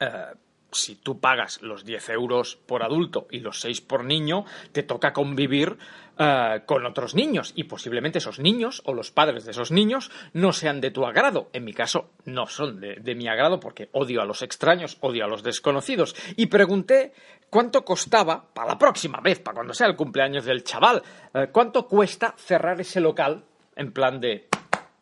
eh, 0.00 0.32
si 0.72 0.96
tú 0.96 1.20
pagas 1.20 1.60
los 1.60 1.84
10 1.84 2.08
euros 2.10 2.56
por 2.56 2.82
adulto 2.82 3.26
y 3.30 3.40
los 3.40 3.60
6 3.60 3.82
por 3.82 4.04
niño, 4.04 4.46
te 4.72 4.82
toca 4.82 5.12
convivir 5.12 5.76
eh, 6.20 6.62
con 6.66 6.84
otros 6.84 7.14
niños 7.14 7.52
y 7.54 7.64
posiblemente 7.64 8.18
esos 8.18 8.40
niños 8.40 8.82
o 8.86 8.92
los 8.92 9.12
padres 9.12 9.44
de 9.44 9.52
esos 9.52 9.70
niños 9.70 10.10
no 10.32 10.52
sean 10.52 10.80
de 10.80 10.90
tu 10.90 11.06
agrado. 11.06 11.48
En 11.52 11.64
mi 11.64 11.72
caso, 11.72 12.10
no 12.24 12.48
son 12.48 12.80
de, 12.80 13.14
mi 13.14 13.28
agrado 13.28 13.60
porque 13.60 13.88
odio 13.92 14.20
a 14.20 14.24
los 14.24 14.42
extraños, 14.42 14.98
odio 15.00 15.24
a 15.24 15.28
los 15.28 15.44
desconocidos. 15.44 16.16
Y 16.34 16.46
pregunté 16.46 17.12
cuánto 17.50 17.84
costaba, 17.84 18.52
para 18.52 18.70
la 18.70 18.78
próxima 18.78 19.20
vez, 19.20 19.38
para 19.38 19.54
cuando 19.54 19.74
sea 19.74 19.86
el 19.86 19.94
cumpleaños 19.94 20.44
del 20.44 20.64
chaval, 20.64 21.04
eh, 21.34 21.50
cuánto 21.52 21.86
cuesta 21.86 22.34
cerrar 22.36 22.80
ese 22.80 23.00
local 23.00 23.44
en 23.76 23.92
plan 23.92 24.20
de, 24.20 24.48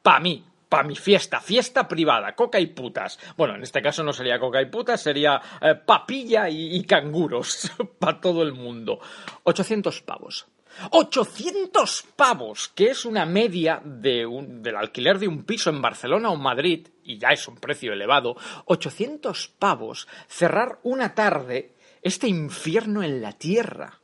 pa' 0.03 0.21
mí, 0.21 0.45
pa' 0.69 0.83
mi 0.83 0.97
fiesta, 0.97 1.41
fiesta 1.41 1.89
privada, 1.89 2.35
coca 2.35 2.61
y 2.61 2.67
putas. 2.67 3.19
Bueno, 3.39 3.55
en 3.55 3.63
este 3.63 3.81
caso 3.81 4.05
no 4.05 4.13
sería 4.13 4.39
coca 4.39 4.61
y 4.61 4.67
putas, 4.67 5.01
sería 5.01 5.41
eh, 5.63 5.77
papilla 5.77 6.51
y, 6.51 6.77
y 6.77 6.85
canguros 6.85 7.73
para 7.99 8.21
todo 8.21 8.43
el 8.43 8.53
mundo. 8.53 9.01
800 9.45 10.03
pavos. 10.03 10.47
800 10.91 12.05
pavos, 12.17 12.69
que 12.75 12.91
es 12.91 13.05
una 13.05 13.25
media 13.25 13.81
de 13.85 14.27
un, 14.27 14.63
del 14.63 14.77
alquiler 14.77 15.19
de 15.19 15.29
un 15.29 15.45
piso 15.45 15.71
en 15.71 15.81
Barcelona 15.81 16.31
o 16.31 16.37
Madrid, 16.37 16.89
y 17.05 17.19
ya 17.19 17.29
es 17.29 17.47
un 17.49 17.57
precio 17.57 17.93
elevado, 17.93 18.37
800 18.67 19.49
pavos, 19.59 20.09
cerrar 20.29 20.79
una 20.83 21.15
tarde 21.15 21.73
este 22.03 22.29
infierno 22.29 23.03
en 23.03 23.21
la 23.21 23.33
tierra, 23.33 24.01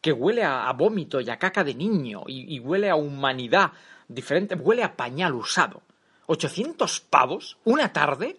que 0.00 0.12
huele 0.12 0.42
a, 0.44 0.72
vómito 0.72 1.20
y 1.20 1.30
a 1.30 1.38
caca 1.38 1.62
de 1.62 1.74
niño, 1.74 2.24
y, 2.26 2.58
huele 2.58 2.90
a 2.90 2.96
humanidad 2.96 3.72
diferente, 4.08 4.54
huele 4.54 4.82
a 4.82 4.96
pañal 4.96 5.34
usado. 5.34 5.82
800 6.26 7.00
pavos, 7.00 7.58
una 7.64 7.92
tarde, 7.92 8.36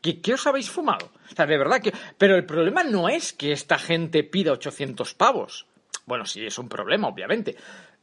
¿Qué, 0.00 0.20
¿Qué, 0.20 0.34
os 0.34 0.46
habéis 0.46 0.68
fumado? 0.70 1.10
O 1.32 1.34
sea, 1.34 1.46
de 1.46 1.56
verdad 1.56 1.80
que... 1.80 1.92
Pero 2.18 2.36
el 2.36 2.44
problema 2.44 2.84
no 2.84 3.08
es 3.08 3.32
que 3.32 3.52
esta 3.52 3.78
gente 3.78 4.22
pida 4.22 4.52
800 4.52 5.14
pavos. 5.14 5.66
Bueno, 6.06 6.26
sí, 6.26 6.44
es 6.44 6.58
un 6.58 6.68
problema, 6.68 7.08
obviamente. 7.08 7.56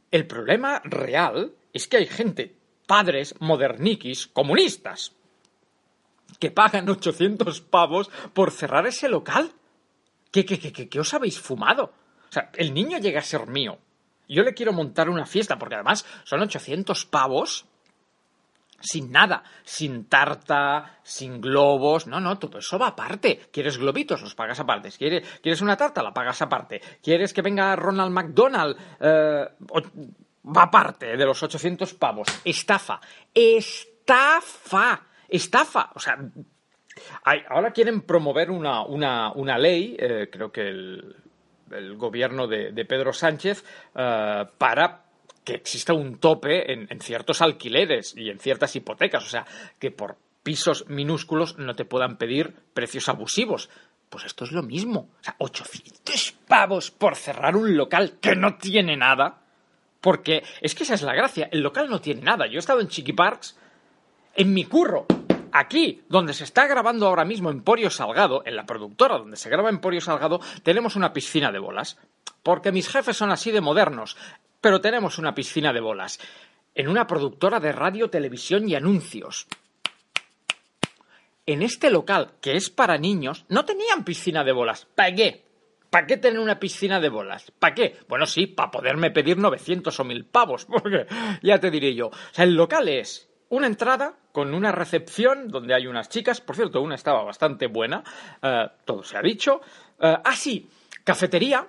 El 0.09 0.27
problema 0.27 0.81
real 0.83 1.53
es 1.73 1.87
que 1.87 1.97
hay 1.97 2.07
gente, 2.07 2.55
padres 2.85 3.35
moderniquis, 3.39 4.27
comunistas, 4.27 5.13
que 6.39 6.51
pagan 6.51 6.89
800 6.89 7.61
pavos 7.61 8.09
por 8.33 8.51
cerrar 8.51 8.87
ese 8.87 9.07
local. 9.07 9.51
¿Qué, 10.31 10.45
qué, 10.45 10.59
qué, 10.59 10.89
qué, 10.89 10.99
os 10.99 11.13
habéis 11.13 11.39
fumado? 11.39 11.93
O 12.29 12.31
sea, 12.31 12.51
el 12.55 12.73
niño 12.73 12.97
llega 12.99 13.19
a 13.19 13.23
ser 13.23 13.47
mío. 13.47 13.77
Yo 14.27 14.43
le 14.43 14.53
quiero 14.53 14.71
montar 14.71 15.09
una 15.09 15.25
fiesta, 15.25 15.57
porque 15.57 15.75
además 15.75 16.05
son 16.23 16.41
800 16.41 17.05
pavos 17.05 17.65
sin 18.81 19.11
nada, 19.11 19.43
sin 19.63 20.05
tarta, 20.05 20.99
sin 21.03 21.39
globos, 21.39 22.07
no, 22.07 22.19
no, 22.19 22.37
todo 22.37 22.57
eso 22.57 22.77
va 22.77 22.87
aparte. 22.87 23.49
¿Quieres 23.51 23.77
globitos? 23.77 24.21
Los 24.21 24.35
pagas 24.35 24.59
aparte. 24.59 24.89
¿Quieres, 24.91 25.27
¿quieres 25.41 25.61
una 25.61 25.77
tarta? 25.77 26.03
La 26.03 26.13
pagas 26.13 26.41
aparte. 26.41 26.81
¿Quieres 27.01 27.33
que 27.33 27.41
venga 27.41 27.75
Ronald 27.75 28.11
McDonald? 28.11 28.77
Eh, 28.99 29.45
va 30.45 30.63
aparte 30.63 31.15
de 31.15 31.25
los 31.25 31.41
800 31.41 31.93
pavos. 31.93 32.27
Estafa. 32.43 32.99
Estafa. 33.33 35.01
Estafa. 35.27 35.91
O 35.95 35.99
sea, 35.99 36.17
ahora 37.49 37.71
quieren 37.71 38.01
promover 38.01 38.51
una, 38.51 38.83
una, 38.83 39.31
una 39.31 39.57
ley, 39.57 39.95
eh, 39.97 40.29
creo 40.31 40.51
que 40.51 40.67
el, 40.67 41.15
gobierno 41.95 42.47
de, 42.47 42.73
de 42.73 42.85
Pedro 42.85 43.13
Sánchez, 43.13 43.63
eh, 43.95 44.45
para 44.57 45.10
que 45.43 45.53
exista 45.53 45.93
un 45.93 46.17
tope 46.17 46.71
en, 46.71 46.87
ciertos 47.01 47.41
alquileres 47.41 48.15
y 48.15 48.29
en 48.29 48.39
ciertas 48.39 48.75
hipotecas. 48.75 49.25
O 49.25 49.29
sea, 49.29 49.45
que 49.79 49.91
por 49.91 50.17
pisos 50.43 50.85
minúsculos 50.87 51.57
no 51.57 51.75
te 51.75 51.85
puedan 51.85 52.17
pedir 52.17 52.53
precios 52.73 53.09
abusivos. 53.09 53.69
Pues 54.09 54.25
esto 54.25 54.45
es 54.45 54.51
lo 54.51 54.63
mismo. 54.63 55.09
O 55.19 55.23
sea, 55.23 55.35
800 55.39 56.33
pavos 56.47 56.91
por 56.91 57.15
cerrar 57.15 57.55
un 57.55 57.75
local 57.75 58.17
que 58.19 58.35
no 58.35 58.57
tiene 58.57 58.97
nada. 58.97 59.41
Porque 59.99 60.43
es 60.61 60.75
que 60.75 60.83
esa 60.83 60.95
es 60.95 61.01
la 61.01 61.13
gracia. 61.13 61.49
El 61.51 61.61
local 61.61 61.89
no 61.89 62.01
tiene 62.01 62.21
nada. 62.21 62.47
Yo 62.47 62.55
he 62.55 62.59
estado 62.59 62.81
en 62.81 62.87
Chiqui 62.87 63.13
Parks, 63.13 63.57
en 64.35 64.53
mi 64.53 64.65
curro, 64.65 65.05
aquí, 65.51 66.03
donde 66.09 66.33
se 66.33 66.43
está 66.43 66.67
grabando 66.67 67.07
ahora 67.07 67.25
mismo 67.25 67.49
Emporio 67.49 67.89
Salgado, 67.89 68.43
en 68.45 68.55
la 68.55 68.65
productora 68.65 69.17
donde 69.17 69.37
se 69.37 69.49
graba 69.49 69.69
Emporio 69.69 70.01
Salgado, 70.01 70.39
tenemos 70.63 70.95
una 70.95 71.13
piscina 71.13 71.51
de 71.51 71.59
bolas. 71.59 71.97
Porque 72.43 72.71
mis 72.71 72.89
jefes 72.89 73.17
son 73.17 73.31
así 73.31 73.51
de 73.51 73.61
modernos 73.61 74.17
pero 74.61 74.79
tenemos 74.79 75.17
una 75.17 75.33
piscina 75.33 75.73
de 75.73 75.81
bolas. 75.81 76.19
En 76.73 76.87
una 76.87 77.07
productora 77.07 77.59
de 77.59 77.71
radio, 77.71 78.09
televisión 78.09 78.69
y 78.69 78.75
anuncios. 78.75 79.47
En 81.45 81.63
este 81.63 81.89
local, 81.89 82.33
que 82.39 82.55
es 82.55 82.69
para 82.69 82.97
niños, 82.97 83.45
no 83.49 83.65
tenían 83.65 84.05
piscina 84.05 84.43
de 84.43 84.53
bolas. 84.53 84.87
¿Para 84.95 85.13
qué? 85.13 85.43
¿Para 85.89 86.07
qué 86.07 86.15
tener 86.15 86.39
una 86.39 86.59
piscina 86.59 87.01
de 87.01 87.09
bolas? 87.09 87.51
¿Para 87.59 87.75
qué? 87.75 87.97
Bueno, 88.07 88.25
sí, 88.25 88.47
para 88.47 88.71
poderme 88.71 89.11
pedir 89.11 89.37
900 89.37 89.99
o 89.99 90.03
1000 90.05 90.25
pavos, 90.25 90.65
porque 90.69 91.05
ya 91.41 91.59
te 91.59 91.69
diré 91.69 91.93
yo. 91.93 92.07
O 92.07 92.13
sea, 92.31 92.45
el 92.45 92.55
local 92.55 92.87
es 92.87 93.29
una 93.49 93.67
entrada 93.67 94.15
con 94.31 94.53
una 94.53 94.71
recepción 94.71 95.49
donde 95.49 95.73
hay 95.73 95.87
unas 95.87 96.07
chicas. 96.07 96.39
Por 96.39 96.55
cierto, 96.55 96.81
una 96.81 96.95
estaba 96.95 97.23
bastante 97.23 97.67
buena, 97.67 98.03
eh, 98.41 98.67
todo 98.85 99.03
se 99.03 99.17
ha 99.17 99.21
dicho. 99.21 99.59
Eh, 99.99 100.17
ah, 100.23 100.35
sí, 100.35 100.69
cafetería, 101.03 101.67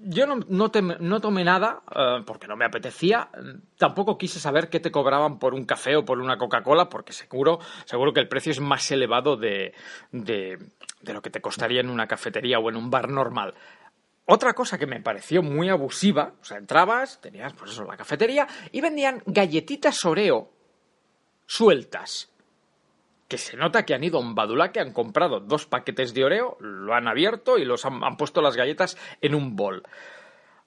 yo 0.00 0.26
no, 0.26 0.40
no, 0.48 0.70
tomé 1.20 1.44
nada 1.44 1.82
eh, 1.94 2.22
porque 2.26 2.46
no 2.46 2.56
me 2.56 2.64
apetecía. 2.64 3.30
Tampoco 3.76 4.18
quise 4.18 4.40
saber 4.40 4.68
qué 4.68 4.80
te 4.80 4.90
cobraban 4.90 5.38
por 5.38 5.54
un 5.54 5.64
café 5.64 5.96
o 5.96 6.04
por 6.04 6.18
una 6.18 6.38
Coca-Cola, 6.38 6.88
porque 6.88 7.12
seguro, 7.12 7.60
seguro 7.84 8.12
que 8.12 8.20
el 8.20 8.28
precio 8.28 8.52
es 8.52 8.60
más 8.60 8.90
elevado 8.90 9.36
de, 9.36 9.74
de, 10.12 10.58
de 11.02 11.12
lo 11.12 11.22
que 11.22 11.30
te 11.30 11.40
costaría 11.40 11.80
en 11.80 11.90
una 11.90 12.06
cafetería 12.06 12.58
o 12.58 12.68
en 12.68 12.76
un 12.76 12.90
bar 12.90 13.08
normal. 13.08 13.54
Otra 14.26 14.52
cosa 14.54 14.78
que 14.78 14.86
me 14.86 15.00
pareció 15.00 15.42
muy 15.42 15.68
abusiva, 15.68 16.34
o 16.40 16.44
sea, 16.44 16.58
entrabas, 16.58 17.20
tenías 17.20 17.52
pues 17.54 17.72
eso, 17.72 17.84
la 17.84 17.96
cafetería, 17.96 18.46
y 18.70 18.80
vendían 18.80 19.22
galletitas 19.26 20.04
Oreo 20.04 20.52
sueltas 21.46 22.29
que 23.30 23.38
se 23.38 23.56
nota 23.56 23.86
que 23.86 23.94
han 23.94 24.02
ido 24.02 24.18
a 24.18 24.20
un 24.20 24.34
Badula, 24.34 24.72
que 24.72 24.80
han 24.80 24.92
comprado 24.92 25.38
dos 25.38 25.64
paquetes 25.64 26.12
de 26.14 26.24
Oreo, 26.24 26.56
lo 26.58 26.94
han 26.94 27.06
abierto 27.06 27.58
y 27.58 27.64
los 27.64 27.86
han, 27.86 28.16
puesto 28.16 28.42
las 28.42 28.56
galletas 28.56 28.98
en 29.20 29.36
un 29.36 29.54
bol. 29.54 29.84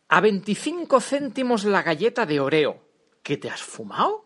A 0.07 0.21
25 0.21 1.01
céntimos 1.01 1.65
la 1.65 1.83
galleta 1.83 2.25
de 2.25 2.39
Oreo. 2.39 2.79
¿Qué 3.21 3.35
te 3.35 3.49
has 3.49 3.61
fumado? 3.61 4.23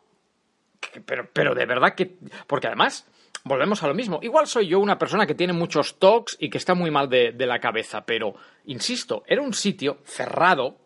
Pero, 1.03 1.27
pero 1.33 1.55
de 1.55 1.65
verdad 1.65 1.95
que... 1.95 2.15
Porque 2.45 2.67
además, 2.67 3.07
volvemos 3.43 3.81
a 3.81 3.87
lo 3.87 3.95
mismo. 3.95 4.19
Igual 4.21 4.45
soy 4.45 4.67
yo 4.67 4.79
una 4.79 4.99
persona 4.99 5.25
que 5.25 5.33
tiene 5.33 5.53
muchos 5.53 5.97
tocs 5.97 6.37
y 6.39 6.51
que 6.51 6.59
está 6.59 6.75
muy 6.75 6.91
mal 6.91 7.09
de, 7.09 7.31
de 7.31 7.45
la 7.47 7.59
cabeza, 7.59 8.05
pero, 8.05 8.35
insisto, 8.65 9.23
era 9.25 9.41
un 9.41 9.55
sitio 9.55 9.97
cerrado, 10.05 10.77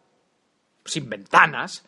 sin 0.86 1.10
ventanas, 1.10 1.86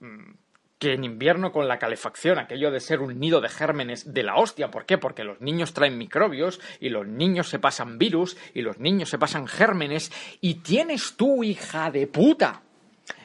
mm, 0.00 0.32
que 0.80 0.94
en 0.94 1.04
invierno 1.04 1.52
con 1.52 1.68
la 1.68 1.78
calefacción, 1.78 2.38
aquello 2.38 2.70
de 2.70 2.80
ser 2.80 3.00
un 3.00 3.20
nido 3.20 3.42
de 3.42 3.50
gérmenes 3.50 4.12
de 4.12 4.22
la 4.22 4.36
hostia. 4.36 4.70
¿Por 4.70 4.86
qué? 4.86 4.96
Porque 4.96 5.24
los 5.24 5.40
niños 5.42 5.74
traen 5.74 5.98
microbios 5.98 6.58
y 6.80 6.88
los 6.88 7.06
niños 7.06 7.50
se 7.50 7.58
pasan 7.58 7.98
virus 7.98 8.36
y 8.54 8.62
los 8.62 8.78
niños 8.78 9.10
se 9.10 9.18
pasan 9.18 9.46
gérmenes 9.46 10.10
y 10.40 10.54
tienes 10.54 11.16
tú, 11.16 11.44
hija 11.44 11.90
de 11.90 12.06
puta, 12.06 12.62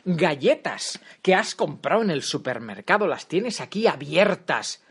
galletas 0.03 1.00
que 1.21 1.33
has 1.33 1.55
comprado 1.55 2.03
en 2.03 2.12
el 2.12 2.24
supermercado, 2.24 3.07
las 3.07 3.27
tienes 3.27 3.62
aquí 3.62 3.88
abiertas 3.88 4.85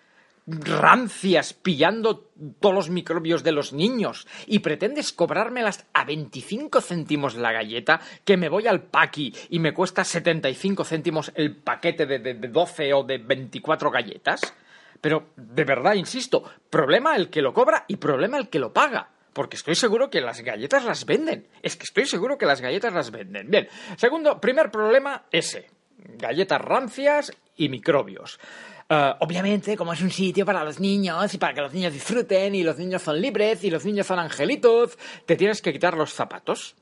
rancias 0.47 1.55
pillando 1.55 2.31
todos 2.61 2.75
los 2.75 2.91
microbios 2.91 3.43
de 3.43 3.53
los 3.53 3.73
niños 3.73 4.27
y 4.47 4.59
pretendes 4.59 5.13
cobrármelas 5.13 5.87
a 5.93 6.05
25 6.05 6.81
céntimos 6.81 7.35
la 7.35 7.53
galleta, 7.53 8.01
que 8.25 8.37
me 8.37 8.49
voy 8.49 8.67
al 8.67 8.83
paqui 8.83 9.35
y 9.51 9.59
me 9.59 9.73
cuesta 9.73 10.05
75 10.05 10.85
céntimos 10.85 11.33
el 11.35 11.57
paquete 11.57 12.07
de, 12.07 12.19
de, 12.19 12.35
12 12.35 12.93
o 12.93 13.03
de 13.05 13.19
24 13.19 13.91
galletas. 13.91 14.55
Pero, 15.01 15.29
de 15.37 15.65
verdad, 15.65 15.95
insisto, 15.95 16.45
problema 16.71 17.17
el 17.17 17.29
que 17.29 17.43
lo 17.43 17.53
cobra 17.53 17.85
y 17.89 17.97
problema 17.97 18.39
el 18.39 18.49
que 18.49 18.59
lo 18.59 18.73
paga. 18.73 19.11
Porque 19.33 19.57
estoy 19.57 19.75
seguro 19.75 20.09
que 20.09 20.21
las 20.21 20.41
galletas 20.41 20.85
las 20.85 21.05
venden. 21.05 21.49
Es 21.61 21.77
que 21.77 21.85
estoy 21.85 22.07
seguro 22.07 22.39
que 22.39 22.47
las 22.47 22.61
galletas 22.61 22.93
las 22.95 23.11
venden. 23.11 23.51
Bien, 23.51 23.69
segundo, 23.97 24.41
primer 24.41 24.71
problema, 24.71 25.25
ese 25.31 25.69
galletas 26.19 26.61
rancias 26.61 27.33
y 27.57 27.69
microbios. 27.69 28.39
Eh, 28.89 29.15
obviamente, 29.21 29.77
como 29.77 29.93
es 29.93 30.03
un 30.03 30.11
sitio 30.11 30.45
para 30.45 30.65
los 30.65 30.79
niños 30.79 31.33
y 31.33 31.39
para 31.39 31.55
que 31.55 31.61
los 31.63 31.73
niños 31.73 31.93
disfruten 31.93 32.55
y 32.55 32.63
los 32.63 32.79
niños 32.79 33.03
son 33.03 33.21
libres 33.21 33.65
y 33.65 33.71
los 33.71 33.85
niños 33.85 34.07
son 34.07 34.19
angelitos, 34.19 34.99
te 35.25 35.37
tienes 35.37 35.63
que 35.63 35.73
quitar 35.73 35.97
los 35.97 36.13
zapatos. 36.13 36.77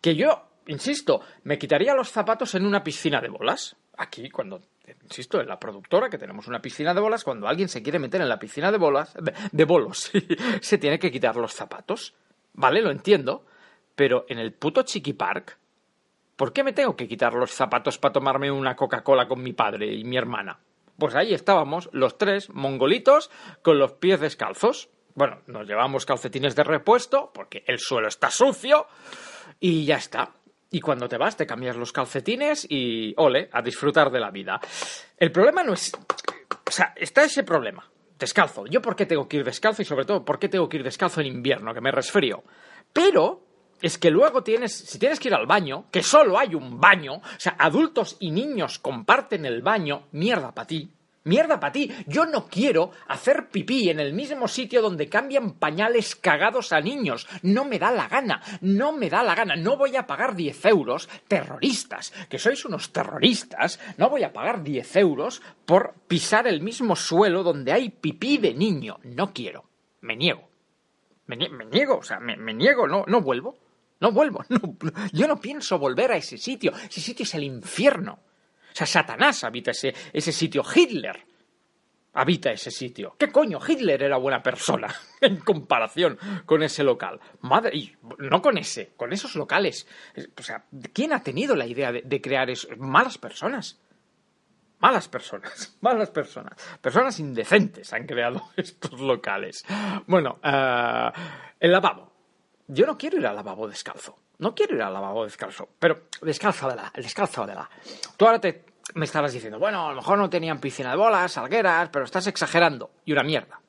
Que 0.00 0.14
yo, 0.14 0.48
insisto, 0.66 1.22
me 1.44 1.58
quitaría 1.58 1.94
los 1.94 2.10
zapatos 2.10 2.54
en 2.54 2.66
una 2.66 2.84
piscina 2.84 3.20
de 3.20 3.28
bolas. 3.28 3.76
Aquí, 3.96 4.28
cuando, 4.28 4.60
insisto, 5.02 5.40
en 5.40 5.48
la 5.48 5.58
productora, 5.58 6.10
que 6.10 6.18
tenemos 6.18 6.46
una 6.46 6.60
piscina 6.60 6.92
de 6.92 7.00
bolas, 7.00 7.24
cuando 7.24 7.48
alguien 7.48 7.68
se 7.68 7.82
quiere 7.82 7.98
meter 7.98 8.20
en 8.20 8.28
la 8.28 8.38
piscina 8.38 8.70
de 8.70 8.78
bolas, 8.78 9.14
de, 9.14 9.32
de 9.50 9.64
bolos, 9.64 10.10
se 10.60 10.78
tiene 10.78 10.98
que 10.98 11.10
quitar 11.10 11.36
los 11.36 11.54
zapatos. 11.54 12.14
Vale, 12.52 12.82
lo 12.82 12.90
entiendo. 12.90 13.46
Pero 13.94 14.26
en 14.28 14.38
el 14.38 14.52
puto 14.52 14.82
Chiqui 14.82 15.12
Park, 15.12 15.56
¿por 16.36 16.52
qué 16.52 16.64
me 16.64 16.72
tengo 16.72 16.96
que 16.96 17.06
quitar 17.06 17.32
los 17.34 17.52
zapatos 17.52 17.96
para 17.98 18.12
tomarme 18.12 18.50
una 18.50 18.74
Coca-Cola 18.74 19.28
con 19.28 19.40
mi 19.40 19.52
padre 19.52 19.94
y 19.94 20.02
mi 20.04 20.16
hermana? 20.16 20.58
Pues 20.98 21.14
ahí 21.14 21.34
estábamos, 21.34 21.88
los 21.92 22.18
tres 22.18 22.50
mongolitos, 22.50 23.30
con 23.62 23.78
los 23.78 23.92
pies 23.94 24.20
descalzos. 24.20 24.88
Bueno, 25.14 25.40
nos 25.46 25.66
llevamos 25.66 26.06
calcetines 26.06 26.56
de 26.56 26.64
repuesto, 26.64 27.30
porque 27.32 27.64
el 27.66 27.78
suelo 27.78 28.08
está 28.08 28.30
sucio, 28.30 28.86
y 29.60 29.84
ya 29.84 29.96
está. 29.96 30.32
Y 30.70 30.80
cuando 30.80 31.08
te 31.08 31.18
vas, 31.18 31.36
te 31.36 31.46
cambias 31.46 31.76
los 31.76 31.92
calcetines 31.92 32.66
y 32.68 33.14
ole, 33.16 33.48
a 33.52 33.62
disfrutar 33.62 34.10
de 34.10 34.20
la 34.20 34.30
vida. 34.30 34.60
El 35.16 35.30
problema 35.30 35.62
no 35.62 35.72
es. 35.72 35.92
O 36.66 36.70
sea, 36.70 36.92
está 36.96 37.22
ese 37.22 37.44
problema. 37.44 37.88
Descalzo. 38.18 38.66
¿Yo 38.66 38.82
por 38.82 38.96
qué 38.96 39.06
tengo 39.06 39.28
que 39.28 39.36
ir 39.36 39.44
descalzo? 39.44 39.82
Y 39.82 39.84
sobre 39.84 40.04
todo, 40.04 40.24
¿por 40.24 40.38
qué 40.38 40.48
tengo 40.48 40.68
que 40.68 40.78
ir 40.78 40.82
descalzo 40.82 41.20
en 41.20 41.28
invierno? 41.28 41.72
Que 41.74 41.80
me 41.80 41.92
resfrío. 41.92 42.42
Pero 42.92 43.53
es 43.82 43.98
que 43.98 44.10
luego 44.10 44.42
tienes, 44.42 44.72
si 44.74 44.98
tienes 44.98 45.20
que 45.20 45.28
ir 45.28 45.34
al 45.34 45.46
baño, 45.46 45.86
que 45.90 46.02
solo 46.02 46.38
hay 46.38 46.54
un 46.54 46.80
baño, 46.80 47.14
o 47.16 47.22
sea, 47.38 47.56
adultos 47.58 48.16
y 48.20 48.30
niños 48.30 48.78
comparten 48.78 49.44
el 49.46 49.62
baño, 49.62 50.06
mierda 50.12 50.52
para 50.52 50.66
ti. 50.66 50.90
Mierda 51.26 51.58
para 51.58 51.72
ti, 51.72 51.90
yo 52.06 52.26
no 52.26 52.48
quiero 52.48 52.90
hacer 53.08 53.48
pipí 53.48 53.88
en 53.88 53.98
el 53.98 54.12
mismo 54.12 54.46
sitio 54.46 54.82
donde 54.82 55.08
cambian 55.08 55.52
pañales 55.54 56.16
cagados 56.16 56.70
a 56.74 56.82
niños. 56.82 57.26
No 57.40 57.64
me 57.64 57.78
da 57.78 57.90
la 57.90 58.08
gana, 58.08 58.42
no 58.60 58.92
me 58.92 59.08
da 59.08 59.22
la 59.22 59.34
gana. 59.34 59.56
No 59.56 59.78
voy 59.78 59.96
a 59.96 60.06
pagar 60.06 60.36
10 60.36 60.66
euros, 60.66 61.08
terroristas, 61.26 62.12
que 62.28 62.38
sois 62.38 62.62
unos 62.66 62.92
terroristas, 62.92 63.80
no 63.96 64.10
voy 64.10 64.22
a 64.22 64.34
pagar 64.34 64.62
10 64.62 64.96
euros 64.96 65.40
por 65.64 65.94
pisar 66.08 66.46
el 66.46 66.60
mismo 66.60 66.94
suelo 66.94 67.42
donde 67.42 67.72
hay 67.72 67.88
pipí 67.88 68.36
de 68.36 68.52
niño. 68.52 68.98
No 69.04 69.32
quiero, 69.32 69.64
me 70.02 70.16
niego. 70.16 70.48
Me, 71.26 71.38
nie- 71.38 71.48
me 71.48 71.64
niego, 71.64 71.96
o 71.98 72.02
sea, 72.02 72.20
me, 72.20 72.36
me 72.36 72.52
niego, 72.52 72.86
no, 72.86 73.04
no 73.06 73.22
vuelvo. 73.22 73.56
No 74.04 74.12
vuelvo, 74.12 74.44
yo 75.14 75.26
no 75.26 75.40
pienso 75.40 75.78
volver 75.78 76.12
a 76.12 76.16
ese 76.18 76.36
sitio. 76.36 76.74
Ese 76.74 77.00
sitio 77.00 77.22
es 77.22 77.34
el 77.36 77.42
infierno. 77.42 78.12
O 78.12 78.76
sea, 78.76 78.86
Satanás 78.86 79.44
habita 79.44 79.70
ese, 79.70 79.94
ese 80.12 80.30
sitio. 80.30 80.62
Hitler 80.62 81.24
habita 82.12 82.52
ese 82.52 82.70
sitio. 82.70 83.16
¿Qué 83.18 83.32
coño? 83.32 83.58
Hitler 83.66 84.02
era 84.02 84.18
buena 84.18 84.42
persona 84.42 84.94
en 85.22 85.38
comparación 85.38 86.18
con 86.44 86.62
ese 86.62 86.84
local. 86.84 87.18
Madre, 87.40 87.78
y 87.78 87.96
no 88.18 88.42
con 88.42 88.58
ese, 88.58 88.92
con 88.94 89.10
esos 89.14 89.36
locales. 89.36 89.88
O 90.38 90.42
sea, 90.42 90.66
¿quién 90.92 91.14
ha 91.14 91.22
tenido 91.22 91.56
la 91.56 91.64
idea 91.64 91.90
de, 91.90 92.20
crear 92.20 92.50
eso? 92.50 92.68
Malas 92.76 93.16
personas. 93.16 93.80
Malas 94.80 95.08
personas, 95.08 95.78
malas 95.80 96.10
personas. 96.10 96.52
Personas 96.78 97.18
indecentes 97.20 97.90
han 97.94 98.06
creado 98.06 98.50
estos 98.54 99.00
locales. 99.00 99.64
Bueno, 100.06 100.40
eh, 100.42 101.10
el 101.58 101.72
lavabo. 101.72 102.13
Yo 102.66 102.86
no 102.86 102.96
quiero 102.96 103.18
ir 103.18 103.26
al 103.26 103.36
lavabo 103.36 103.68
descalzo. 103.68 104.18
No 104.38 104.54
quiero 104.54 104.74
ir 104.74 104.82
al 104.82 104.92
lavabo 104.92 105.24
descalzo. 105.24 105.68
Pero 105.78 106.04
descalzo 106.22 106.68
de 106.68 106.76
la, 106.76 106.92
descalzo 106.94 107.46
de 107.46 107.54
la. 107.54 107.68
Tú 108.16 108.26
ahora 108.26 108.40
te, 108.40 108.64
me 108.94 109.04
estabas 109.04 109.32
diciendo, 109.32 109.58
bueno, 109.58 109.86
a 109.86 109.90
lo 109.90 109.96
mejor 109.96 110.18
no 110.18 110.30
tenían 110.30 110.60
piscina 110.60 110.90
de 110.90 110.96
bolas, 110.96 111.32
salgueras, 111.32 111.88
pero 111.90 112.04
estás 112.04 112.26
exagerando. 112.26 112.90
Y 113.04 113.12
una 113.12 113.22
mierda. 113.22 113.60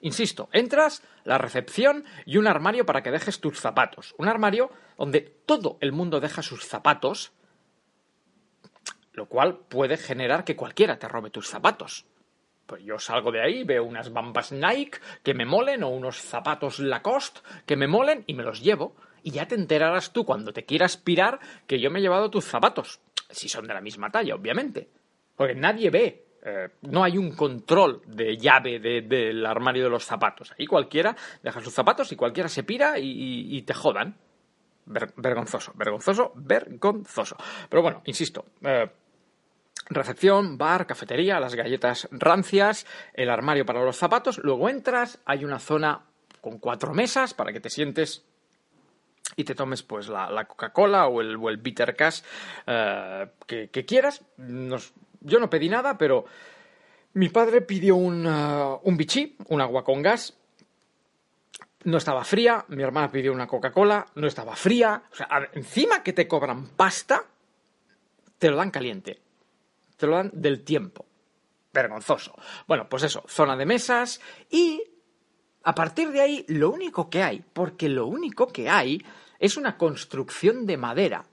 Insisto, 0.00 0.50
entras, 0.52 1.02
la 1.24 1.38
recepción 1.38 2.04
y 2.26 2.36
un 2.36 2.46
armario 2.46 2.84
para 2.84 3.02
que 3.02 3.10
dejes 3.10 3.40
tus 3.40 3.58
zapatos. 3.58 4.14
Un 4.18 4.28
armario 4.28 4.70
donde 4.98 5.20
todo 5.22 5.78
el 5.80 5.92
mundo 5.92 6.20
deja 6.20 6.42
sus 6.42 6.66
zapatos, 6.66 7.32
lo 9.12 9.26
cual 9.26 9.60
puede 9.68 9.96
generar 9.96 10.44
que 10.44 10.56
cualquiera 10.56 10.98
te 10.98 11.08
robe 11.08 11.30
tus 11.30 11.48
zapatos. 11.48 12.04
Pues 12.66 12.82
yo 12.82 12.98
salgo 12.98 13.30
de 13.30 13.42
ahí, 13.42 13.62
veo 13.64 13.84
unas 13.84 14.12
bambas 14.12 14.50
Nike 14.52 14.98
que 15.22 15.34
me 15.34 15.44
molen 15.44 15.82
o 15.82 15.88
unos 15.90 16.16
zapatos 16.20 16.78
Lacoste 16.78 17.40
que 17.66 17.76
me 17.76 17.86
molen 17.86 18.24
y 18.26 18.34
me 18.34 18.42
los 18.42 18.62
llevo. 18.62 18.94
Y 19.22 19.30
ya 19.32 19.46
te 19.48 19.54
enterarás 19.54 20.12
tú 20.12 20.24
cuando 20.24 20.52
te 20.52 20.64
quieras 20.64 20.96
pirar 20.96 21.40
que 21.66 21.80
yo 21.80 21.90
me 21.90 21.98
he 21.98 22.02
llevado 22.02 22.30
tus 22.30 22.44
zapatos. 22.44 23.00
Si 23.30 23.48
son 23.48 23.66
de 23.66 23.74
la 23.74 23.80
misma 23.80 24.10
talla, 24.10 24.34
obviamente. 24.34 24.88
Porque 25.36 25.54
nadie 25.54 25.90
ve. 25.90 26.20
eh, 26.46 26.68
no 26.82 27.02
hay 27.02 27.16
un 27.16 27.34
control 27.34 28.02
de 28.06 28.36
llave 28.36 28.78
de- 28.78 29.00
del 29.00 29.46
armario 29.46 29.84
de 29.84 29.88
los 29.88 30.04
zapatos. 30.04 30.52
Ahí 30.58 30.66
cualquiera 30.66 31.16
deja 31.42 31.62
sus 31.62 31.72
zapatos 31.72 32.12
y 32.12 32.16
cualquiera 32.16 32.50
se 32.50 32.64
pira 32.64 32.98
y, 32.98 33.62
te 33.62 33.72
jodan. 33.72 34.14
Ver- 34.84 35.14
vergonzoso, 35.16 35.72
vergonzoso, 35.74 36.32
vergonzoso. 36.36 37.36
Pero 37.70 37.80
bueno, 37.82 38.02
insisto, 38.04 38.44
eh, 38.62 38.86
recepción, 39.86 40.56
bar, 40.58 40.86
cafetería, 40.86 41.40
las 41.40 41.54
galletas 41.54 42.08
rancias, 42.10 42.86
el 43.12 43.30
armario 43.30 43.66
para 43.66 43.84
los 43.84 43.96
zapatos, 43.96 44.38
luego 44.38 44.68
entras, 44.68 45.20
hay 45.24 45.44
una 45.44 45.58
zona 45.58 46.02
con 46.40 46.58
cuatro 46.58 46.94
mesas 46.94 47.34
para 47.34 47.52
que 47.52 47.60
te 47.60 47.70
sientes 47.70 48.24
y 49.36 49.44
te 49.44 49.54
tomes 49.54 49.82
pues 49.82 50.08
la, 50.08 50.30
la 50.30 50.44
Coca-Cola 50.44 51.06
o 51.06 51.20
el, 51.20 51.36
o 51.36 51.48
el 51.48 51.56
Bitter 51.56 51.96
Cash 51.96 52.20
eh, 52.66 53.26
que, 53.46 53.84
quieras. 53.84 54.22
Yo 54.36 55.40
no 55.40 55.50
pedí 55.50 55.68
nada, 55.68 55.96
pero 55.96 56.26
mi 57.14 57.28
padre 57.30 57.62
pidió 57.62 57.96
un, 57.96 58.26
eh, 58.26 58.78
un 58.82 58.96
bichí, 58.96 59.36
un 59.48 59.60
agua 59.60 59.84
con 59.84 60.02
gas, 60.02 60.34
no 61.84 61.98
estaba 61.98 62.24
fría, 62.24 62.64
mi 62.68 62.82
hermana 62.82 63.10
pidió 63.10 63.32
una 63.32 63.46
Coca-Cola, 63.46 64.06
no 64.14 64.26
estaba 64.26 64.56
fría. 64.56 65.02
O 65.12 65.14
sea, 65.14 65.28
encima 65.52 66.02
que 66.02 66.12
te 66.12 66.26
cobran 66.26 66.68
pasta, 66.68 67.24
te 68.38 68.50
lo 68.50 68.56
dan 68.56 68.70
caliente. 68.70 69.23
Te 69.96 70.06
lo 70.06 70.16
dan 70.16 70.30
del 70.34 70.64
tiempo. 70.64 71.06
Vergonzoso. 71.72 72.34
Bueno, 72.68 72.88
pues 72.88 73.02
eso, 73.02 73.24
zona 73.26 73.56
de 73.56 73.66
mesas 73.66 74.20
y 74.50 74.82
a 75.64 75.74
partir 75.74 76.10
de 76.10 76.20
ahí 76.20 76.44
lo 76.48 76.70
único 76.70 77.10
que 77.10 77.22
hay, 77.22 77.44
porque 77.52 77.88
lo 77.88 78.06
único 78.06 78.48
que 78.48 78.68
hay 78.68 79.02
es 79.38 79.56
una 79.56 79.76
construcción 79.76 80.66
de 80.66 80.76
madera, 80.76 81.26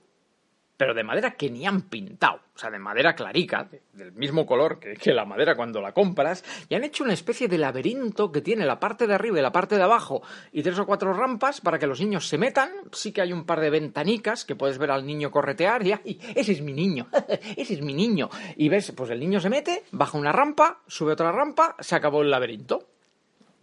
pero 0.82 0.94
de 0.94 1.04
madera 1.04 1.30
que 1.36 1.48
ni 1.48 1.64
han 1.64 1.82
pintado, 1.82 2.40
o 2.56 2.58
sea, 2.58 2.68
de 2.68 2.80
madera 2.80 3.14
clarica, 3.14 3.62
de- 3.70 3.82
del 3.92 4.10
mismo 4.10 4.44
color 4.44 4.80
que, 4.80 4.94
que 4.94 5.12
la 5.12 5.24
madera 5.24 5.54
cuando 5.54 5.80
la 5.80 5.92
compras, 5.92 6.44
y 6.68 6.74
han 6.74 6.82
hecho 6.82 7.04
una 7.04 7.12
especie 7.12 7.46
de 7.46 7.56
laberinto 7.56 8.32
que 8.32 8.40
tiene 8.40 8.66
la 8.66 8.80
parte 8.80 9.06
de 9.06 9.14
arriba 9.14 9.38
y 9.38 9.42
la 9.42 9.52
parte 9.52 9.76
de 9.76 9.82
abajo 9.84 10.22
y 10.50 10.60
tres 10.60 10.76
o 10.80 10.84
cuatro 10.84 11.12
rampas 11.12 11.60
para 11.60 11.78
que 11.78 11.86
los 11.86 12.00
niños 12.00 12.26
se 12.26 12.36
metan. 12.36 12.68
Sí 12.90 13.12
que 13.12 13.22
hay 13.22 13.32
un 13.32 13.44
par 13.44 13.60
de 13.60 13.70
ventanicas 13.70 14.44
que 14.44 14.56
puedes 14.56 14.76
ver 14.78 14.90
al 14.90 15.06
niño 15.06 15.30
corretear 15.30 15.86
y 15.86 15.92
¡ay, 15.92 16.18
ese 16.34 16.50
es 16.50 16.62
mi 16.62 16.72
niño! 16.72 17.06
¡Ese 17.56 17.74
es 17.74 17.80
mi 17.80 17.94
niño! 17.94 18.28
Y 18.56 18.68
ves, 18.68 18.90
pues 18.90 19.08
el 19.10 19.20
niño 19.20 19.38
se 19.38 19.50
mete, 19.50 19.84
baja 19.92 20.18
una 20.18 20.32
rampa, 20.32 20.80
sube 20.88 21.12
otra 21.12 21.30
rampa, 21.30 21.76
se 21.78 21.94
acabó 21.94 22.22
el 22.22 22.30
laberinto. 22.32 22.88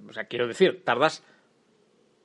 O 0.07 0.13
sea, 0.13 0.23
quiero 0.23 0.47
decir, 0.47 0.83
tardas 0.85 1.21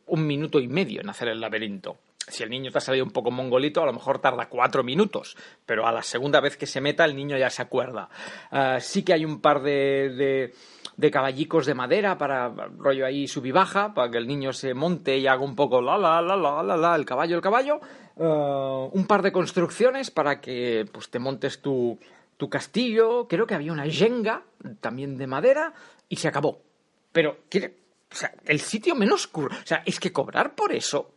un 0.07 0.25
minuto 0.25 0.61
y 0.61 0.69
medio 0.69 1.01
en 1.01 1.09
hacer 1.11 1.27
el 1.27 1.41
laberinto. 1.41 1.97
Si 2.27 2.43
el 2.43 2.49
niño 2.51 2.71
te 2.71 2.79
ha 2.79 2.81
salido 2.81 3.05
un 3.05 3.11
poco 3.11 3.31
mongolito, 3.31 3.83
a 3.83 3.87
lo 3.87 3.93
mejor 3.93 4.19
tarda 4.19 4.49
cuatro 4.49 4.83
minutos, 4.83 5.37
pero 5.67 5.87
a 5.87 5.93
la 5.93 6.03
segunda 6.03 6.41
vez 6.41 6.57
que 6.57 6.67
se 6.67 6.81
meta 6.81 7.05
el 7.05 7.15
niño 7.15 7.37
ya 7.37 7.51
se 7.51 7.61
acuerda. 7.61 8.09
Ah, 8.51 8.79
sí 8.81 9.03
que 9.03 9.13
hay 9.13 9.25
un 9.27 9.41
par 9.43 9.63
de, 9.63 10.09
de, 10.17 10.55
de 10.97 11.11
caballicos 11.11 11.67
de 11.67 11.75
madera 11.75 12.17
para 12.17 12.49
rollo 12.79 13.05
ahí 13.05 13.29
sub 13.29 13.47
baja, 13.53 13.93
para 13.93 14.11
que 14.11 14.17
el 14.19 14.27
niño 14.27 14.55
se 14.55 14.73
monte 14.73 15.19
y 15.19 15.27
haga 15.27 15.43
un 15.43 15.55
poco 15.55 15.83
la 15.83 15.99
la 15.99 16.23
la 16.23 16.35
la 16.35 16.63
la 16.63 16.77
la, 16.79 16.97
el 16.97 17.05
caballo, 17.05 17.37
el 17.37 17.43
caballo. 17.43 17.81
Ah, 18.19 18.89
un 18.91 19.07
par 19.07 19.21
de 19.21 19.31
construcciones 19.31 20.11
para 20.11 20.41
que 20.41 20.87
pues 20.91 21.11
te 21.11 21.19
montes 21.19 21.61
tu, 21.61 21.99
tu 22.39 22.49
castillo. 22.49 23.29
Creo 23.29 23.47
que 23.47 23.55
había 23.55 23.73
una 23.73 23.87
yenga 23.87 24.45
también 24.81 25.19
de 25.19 25.27
madera 25.27 25.75
y 26.09 26.17
se 26.17 26.29
acabó. 26.29 26.63
Pero, 27.13 27.37
quiere, 27.51 27.77
o 28.11 28.15
sea, 28.15 28.33
el 28.47 28.61
sitio 28.61 28.95
menos... 28.95 29.31
cur- 29.31 29.53
O 29.53 29.67
sea, 29.67 29.83
es 29.85 30.01
que 30.01 30.11
cobrar 30.13 30.55
por 30.55 30.73
eso... 30.73 31.11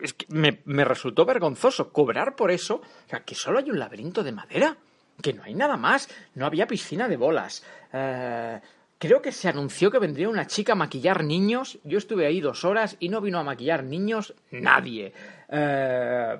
Es 0.00 0.12
que 0.12 0.26
me, 0.28 0.60
me 0.64 0.84
resultó 0.84 1.24
vergonzoso 1.24 1.92
cobrar 1.92 2.36
por 2.36 2.50
eso. 2.50 2.76
O 2.76 3.08
sea, 3.08 3.20
que 3.20 3.34
solo 3.34 3.58
hay 3.58 3.70
un 3.70 3.78
laberinto 3.78 4.22
de 4.22 4.32
madera. 4.32 4.76
Que 5.22 5.32
no 5.32 5.44
hay 5.44 5.54
nada 5.54 5.76
más. 5.76 6.08
No 6.34 6.46
había 6.46 6.66
piscina 6.66 7.08
de 7.08 7.16
bolas. 7.16 7.64
Eh, 7.92 8.60
creo 8.98 9.22
que 9.22 9.32
se 9.32 9.48
anunció 9.48 9.90
que 9.90 9.98
vendría 9.98 10.28
una 10.28 10.46
chica 10.46 10.72
a 10.72 10.76
maquillar 10.76 11.22
niños. 11.22 11.78
Yo 11.84 11.98
estuve 11.98 12.26
ahí 12.26 12.40
dos 12.40 12.64
horas 12.64 12.96
y 12.98 13.08
no 13.08 13.20
vino 13.20 13.38
a 13.38 13.44
maquillar 13.44 13.84
niños 13.84 14.34
nadie. 14.50 15.12
Eh, 15.48 16.38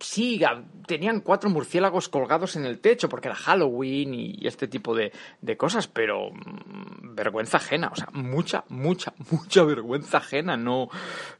sí, 0.00 0.40
tenían 0.86 1.20
cuatro 1.20 1.50
murciélagos 1.50 2.08
colgados 2.08 2.56
en 2.56 2.64
el 2.64 2.80
techo 2.80 3.08
porque 3.08 3.28
era 3.28 3.36
Halloween 3.36 4.14
y 4.14 4.46
este 4.46 4.68
tipo 4.68 4.94
de, 4.94 5.12
de 5.40 5.56
cosas, 5.56 5.88
pero 5.88 6.30
mm, 6.30 7.14
vergüenza 7.14 7.58
ajena, 7.58 7.88
o 7.92 7.96
sea, 7.96 8.08
mucha, 8.12 8.64
mucha, 8.68 9.12
mucha 9.30 9.64
vergüenza 9.64 10.18
ajena. 10.18 10.56
No, 10.56 10.88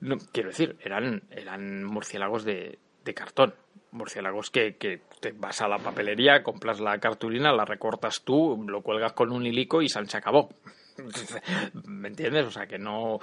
no 0.01 0.17
quiero 0.33 0.51
decir, 0.51 0.77
eran, 0.83 1.23
eran 1.31 1.85
murciélagos 1.85 2.45
de, 2.45 2.79
de 3.05 3.14
cartón. 3.14 3.55
Murciélagos 3.90 4.51
que, 4.51 4.77
que 4.77 5.03
te 5.21 5.31
vas 5.31 5.61
a 5.61 5.69
la 5.69 5.79
papelería, 5.79 6.43
compras 6.43 6.81
la 6.81 6.99
cartulina, 6.99 7.53
la 7.53 7.64
recortas 7.64 8.23
tú, 8.23 8.64
lo 8.67 8.83
cuelgas 8.83 9.12
con 9.12 9.31
un 9.31 9.47
hilico 9.47 9.83
y 9.83 9.88
se 9.88 10.01
acabó. 10.17 10.49
¿Me 11.85 12.09
entiendes? 12.09 12.47
O 12.47 12.51
sea, 12.51 12.67
que 12.67 12.79
no. 12.79 13.21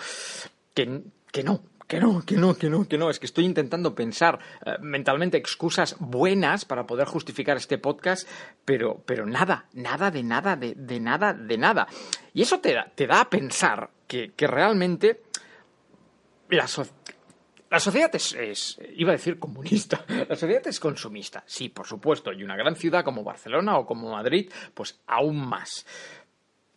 Que, 0.73 1.01
que 1.29 1.43
no, 1.43 1.61
que 1.91 1.99
no, 1.99 2.21
que 2.25 2.37
no, 2.37 2.55
que 2.55 2.69
no, 2.69 2.87
que 2.87 2.97
no. 2.97 3.09
Es 3.09 3.19
que 3.19 3.25
estoy 3.25 3.43
intentando 3.43 3.93
pensar 3.93 4.39
eh, 4.65 4.77
mentalmente 4.79 5.35
excusas 5.37 5.97
buenas 5.99 6.63
para 6.63 6.87
poder 6.87 7.05
justificar 7.05 7.57
este 7.57 7.77
podcast, 7.77 8.25
pero, 8.63 9.03
pero 9.05 9.25
nada, 9.25 9.65
nada 9.73 10.09
de 10.09 10.23
nada, 10.23 10.55
de, 10.55 10.73
de 10.73 10.99
nada, 11.01 11.33
de 11.33 11.57
nada. 11.57 11.87
Y 12.33 12.43
eso 12.43 12.61
te 12.61 12.73
da, 12.73 12.89
te 12.95 13.07
da 13.07 13.19
a 13.19 13.29
pensar 13.29 13.89
que, 14.07 14.31
que 14.37 14.47
realmente 14.47 15.21
la, 16.49 16.65
la 17.69 17.79
sociedad 17.79 18.15
es, 18.15 18.33
es- 18.35 18.79
iba 18.95 19.09
a 19.11 19.17
decir 19.17 19.37
comunista, 19.37 20.05
la 20.29 20.35
sociedad 20.37 20.65
es 20.67 20.79
consumista, 20.79 21.43
sí, 21.45 21.67
por 21.69 21.87
supuesto, 21.87 22.31
y 22.31 22.43
una 22.43 22.55
gran 22.55 22.75
ciudad 22.77 23.03
como 23.03 23.23
Barcelona 23.25 23.77
o 23.77 23.85
como 23.85 24.11
Madrid, 24.11 24.49
pues 24.73 24.99
aún 25.07 25.45
más. 25.45 25.85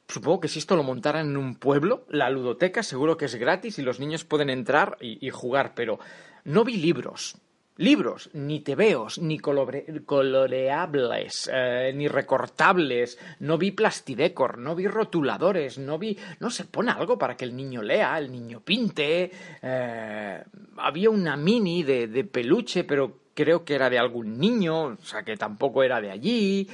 Supongo 0.08 0.40
que 0.40 0.48
si 0.48 0.58
esto 0.58 0.76
lo 0.76 0.82
montaran 0.82 1.28
en 1.28 1.36
un 1.36 1.56
pueblo, 1.56 2.04
la 2.10 2.28
ludoteca 2.28 2.82
seguro 2.82 3.16
que 3.16 3.24
es 3.24 3.34
gratis 3.36 3.78
y 3.78 3.82
los 3.82 4.00
niños 4.00 4.24
pueden 4.24 4.50
entrar 4.50 4.98
y, 5.00 5.30
jugar, 5.30 5.72
pero 5.74 5.98
no 6.44 6.64
vi 6.64 6.76
libros. 6.76 7.38
Libros, 7.76 8.30
ni 8.34 8.60
tebeos, 8.60 9.18
ni 9.18 9.40
coloreables, 9.40 11.50
eh, 11.52 11.92
ni 11.92 12.06
recortables, 12.06 13.18
no 13.40 13.58
vi 13.58 13.72
plastidecor, 13.72 14.58
no 14.58 14.76
vi 14.76 14.86
rotuladores, 14.86 15.78
no 15.78 15.98
vi... 15.98 16.16
No 16.38 16.50
se 16.50 16.66
pone 16.66 16.92
algo 16.92 17.18
para 17.18 17.36
que 17.36 17.44
el 17.44 17.56
niño 17.56 17.82
lea, 17.82 18.16
el 18.16 18.30
niño 18.30 18.60
pinte. 18.60 19.32
eh, 19.60 20.44
había 20.76 21.10
una 21.10 21.36
mini 21.36 21.82
de, 21.82 22.24
peluche, 22.24 22.84
pero 22.84 23.18
creo 23.34 23.64
que 23.64 23.74
era 23.74 23.90
de 23.90 23.98
algún 23.98 24.38
niño, 24.38 24.84
o 24.84 25.04
sea 25.04 25.24
que 25.24 25.36
tampoco 25.36 25.82
era 25.82 26.00
de 26.00 26.12
allí. 26.12 26.68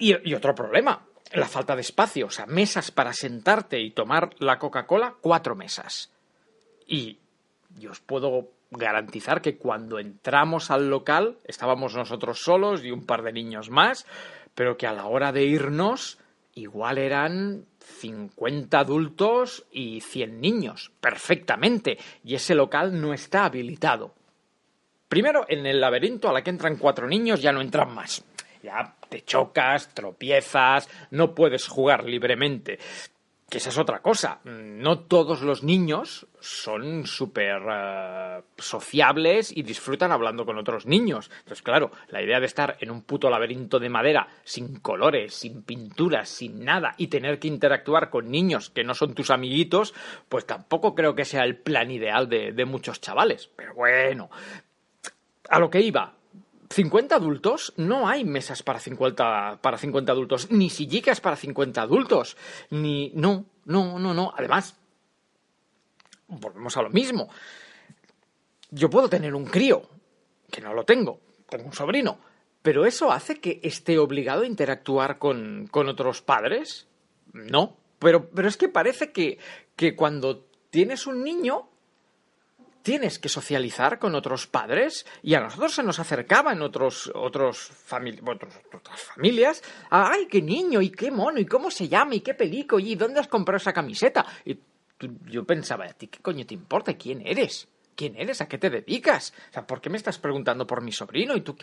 Y 0.00 0.34
otro 0.34 0.54
problema, 0.54 1.07
la 1.32 1.48
falta 1.48 1.74
de 1.74 1.82
espacio. 1.82 2.26
O 2.26 2.30
sea, 2.30 2.46
mesas 2.46 2.90
para 2.90 3.12
sentarte 3.12 3.80
y 3.80 3.90
tomar 3.90 4.30
la 4.38 4.58
Coca-Cola, 4.58 5.14
cuatro 5.20 5.54
mesas. 5.54 6.10
Y 6.86 7.18
yo 7.78 7.90
os 7.90 8.00
puedo 8.00 8.48
garantizar 8.70 9.40
que 9.40 9.56
cuando 9.56 9.98
entramos 9.98 10.70
al 10.70 10.90
local 10.90 11.38
estábamos 11.44 11.94
nosotros 11.94 12.40
solos 12.42 12.84
y 12.84 12.90
un 12.90 13.06
par 13.06 13.22
de 13.22 13.32
niños 13.32 13.70
más, 13.70 14.06
pero 14.54 14.76
que 14.76 14.86
a 14.86 14.92
la 14.92 15.06
hora 15.06 15.32
de 15.32 15.44
irnos 15.44 16.18
igual 16.54 16.98
eran 16.98 17.64
50 18.00 18.78
adultos 18.78 19.64
y 19.70 20.00
100 20.00 20.40
niños, 20.40 20.90
perfectamente. 21.00 21.98
Y 22.24 22.34
ese 22.34 22.54
local 22.54 23.00
no 23.00 23.14
está 23.14 23.44
habilitado. 23.44 24.14
Primero, 25.08 25.46
en 25.48 25.64
el 25.66 25.80
laberinto 25.80 26.28
a 26.28 26.32
la 26.32 26.42
que 26.42 26.50
entran 26.50 26.76
cuatro 26.76 27.06
niños 27.06 27.40
ya 27.40 27.52
no 27.52 27.60
entran 27.60 27.94
más. 27.94 28.24
Ya 28.62 28.94
te 29.08 29.22
chocas, 29.22 29.94
tropiezas, 29.94 30.88
no 31.10 31.34
puedes 31.34 31.66
jugar 31.66 32.04
libremente. 32.04 32.78
Que 33.50 33.56
esa 33.56 33.70
es 33.70 33.78
otra 33.78 34.00
cosa. 34.00 34.40
No 34.44 34.98
todos 34.98 35.40
los 35.40 35.62
niños 35.62 36.26
son 36.38 37.06
súper 37.06 37.62
eh, 37.66 38.42
sociables 38.58 39.56
y 39.56 39.62
disfrutan 39.62 40.12
hablando 40.12 40.44
con 40.44 40.58
otros 40.58 40.84
niños. 40.84 41.30
Entonces, 41.38 41.62
claro, 41.62 41.90
la 42.08 42.22
idea 42.22 42.40
de 42.40 42.46
estar 42.46 42.76
en 42.80 42.90
un 42.90 43.00
puto 43.00 43.30
laberinto 43.30 43.78
de 43.78 43.88
madera, 43.88 44.28
sin 44.44 44.80
colores, 44.80 45.32
sin 45.32 45.62
pinturas, 45.62 46.28
sin 46.28 46.62
nada, 46.62 46.94
y 46.98 47.06
tener 47.06 47.38
que 47.38 47.48
interactuar 47.48 48.10
con 48.10 48.30
niños 48.30 48.68
que 48.68 48.84
no 48.84 48.92
son 48.92 49.14
tus 49.14 49.30
amiguitos, 49.30 49.94
pues 50.28 50.44
tampoco 50.44 50.94
creo 50.94 51.14
que 51.14 51.24
sea 51.24 51.44
el 51.44 51.56
plan 51.56 51.90
ideal 51.90 52.28
de, 52.28 52.52
de 52.52 52.64
muchos 52.66 53.00
chavales. 53.00 53.48
Pero 53.56 53.72
bueno, 53.72 54.28
a 55.48 55.58
lo 55.58 55.70
que 55.70 55.80
iba. 55.80 56.17
50 56.70 57.14
adultos, 57.14 57.72
no 57.76 58.08
hay 58.08 58.24
mesas 58.24 58.62
para 58.62 58.78
50, 58.78 59.60
para 59.62 59.78
50 59.78 60.12
adultos, 60.12 60.50
ni 60.50 60.68
sillicas 60.70 61.20
para 61.20 61.36
50 61.36 61.80
adultos, 61.80 62.36
ni... 62.70 63.10
No, 63.14 63.46
no, 63.64 63.98
no, 63.98 64.12
no. 64.12 64.32
Además, 64.36 64.76
volvemos 66.26 66.76
a 66.76 66.82
lo 66.82 66.90
mismo. 66.90 67.28
Yo 68.70 68.90
puedo 68.90 69.08
tener 69.08 69.34
un 69.34 69.46
crío, 69.46 69.88
que 70.50 70.60
no 70.60 70.74
lo 70.74 70.84
tengo, 70.84 71.20
tengo 71.48 71.64
un 71.64 71.72
sobrino, 71.72 72.18
pero 72.62 72.84
¿eso 72.84 73.10
hace 73.10 73.40
que 73.40 73.60
esté 73.62 73.98
obligado 73.98 74.42
a 74.42 74.46
interactuar 74.46 75.18
con, 75.18 75.68
con 75.70 75.88
otros 75.88 76.20
padres? 76.20 76.86
No, 77.32 77.76
pero, 77.98 78.28
pero 78.28 78.48
es 78.48 78.56
que 78.56 78.68
parece 78.68 79.10
que, 79.10 79.38
que 79.74 79.96
cuando 79.96 80.46
tienes 80.70 81.06
un 81.06 81.24
niño, 81.24 81.68
tienes 82.82 83.18
que 83.18 83.28
socializar 83.28 83.98
con 83.98 84.14
otros 84.14 84.46
padres 84.46 85.04
y 85.22 85.34
a 85.34 85.40
nosotros 85.40 85.74
se 85.74 85.82
nos 85.82 85.98
acercaban 85.98 86.62
otros 86.62 87.10
otros, 87.14 87.70
otros- 88.24 88.54
otras 88.74 89.00
familias. 89.02 89.62
Ay 89.90 90.26
qué 90.30 90.40
niño 90.42 90.80
y 90.80 90.90
qué 90.90 91.10
mono 91.10 91.38
y 91.38 91.46
cómo 91.46 91.70
se 91.70 91.88
llama 91.88 92.14
y 92.14 92.20
qué 92.20 92.34
pelico 92.34 92.78
y 92.78 92.94
dónde 92.94 93.20
has 93.20 93.28
comprado 93.28 93.58
esa 93.58 93.72
camiseta 93.72 94.24
y 94.44 94.54
tú- 94.96 95.18
yo 95.26 95.44
pensaba 95.44 95.84
a 95.86 95.92
ti 95.92 96.06
qué 96.08 96.20
coño 96.20 96.46
te 96.46 96.54
importa 96.54 96.94
quién 96.96 97.26
eres 97.26 97.68
quién 97.98 98.14
eres 98.16 98.40
a 98.40 98.46
qué 98.46 98.58
te 98.58 98.70
dedicas 98.70 99.34
o 99.50 99.52
sea 99.52 99.66
por 99.66 99.80
qué 99.80 99.90
me 99.90 99.96
estás 99.96 100.18
preguntando 100.18 100.68
por 100.68 100.82
mi 100.82 100.92
sobrino 100.92 101.36
y 101.36 101.40
tú 101.40 101.56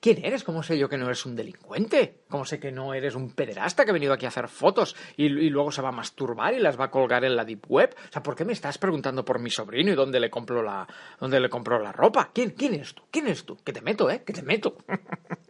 quién 0.00 0.22
eres 0.22 0.44
cómo 0.44 0.62
sé 0.62 0.78
yo 0.78 0.90
que 0.90 0.98
no 0.98 1.06
eres 1.06 1.24
un 1.24 1.34
delincuente 1.34 2.20
cómo 2.28 2.44
sé 2.44 2.60
que 2.60 2.70
no 2.70 2.92
eres 2.92 3.14
un 3.14 3.30
pederasta 3.30 3.84
que 3.84 3.90
ha 3.90 3.94
venido 3.94 4.12
aquí 4.12 4.26
a 4.26 4.28
hacer 4.28 4.48
fotos 4.48 4.94
y, 5.16 5.24
y 5.24 5.48
luego 5.48 5.72
se 5.72 5.80
va 5.80 5.88
a 5.88 5.92
masturbar 5.92 6.52
y 6.52 6.60
las 6.60 6.78
va 6.78 6.84
a 6.84 6.90
colgar 6.90 7.24
en 7.24 7.34
la 7.34 7.46
deep 7.46 7.64
web 7.68 7.96
o 7.96 8.12
sea 8.12 8.22
por 8.22 8.36
qué 8.36 8.44
me 8.44 8.52
estás 8.52 8.76
preguntando 8.76 9.24
por 9.24 9.40
mi 9.40 9.48
sobrino 9.48 9.90
y 9.90 9.94
dónde 9.94 10.20
le 10.20 10.28
compro 10.28 10.62
la 10.62 10.86
dónde 11.18 11.40
le 11.40 11.48
compro 11.48 11.78
la 11.78 11.90
ropa 11.90 12.30
quién 12.34 12.50
quién 12.50 12.74
eres 12.74 12.94
tú 12.94 13.04
quién 13.10 13.26
eres 13.26 13.46
tú 13.46 13.56
que 13.64 13.72
te 13.72 13.80
meto 13.80 14.10
eh 14.10 14.22
que 14.26 14.34
te 14.34 14.42
meto. 14.42 14.76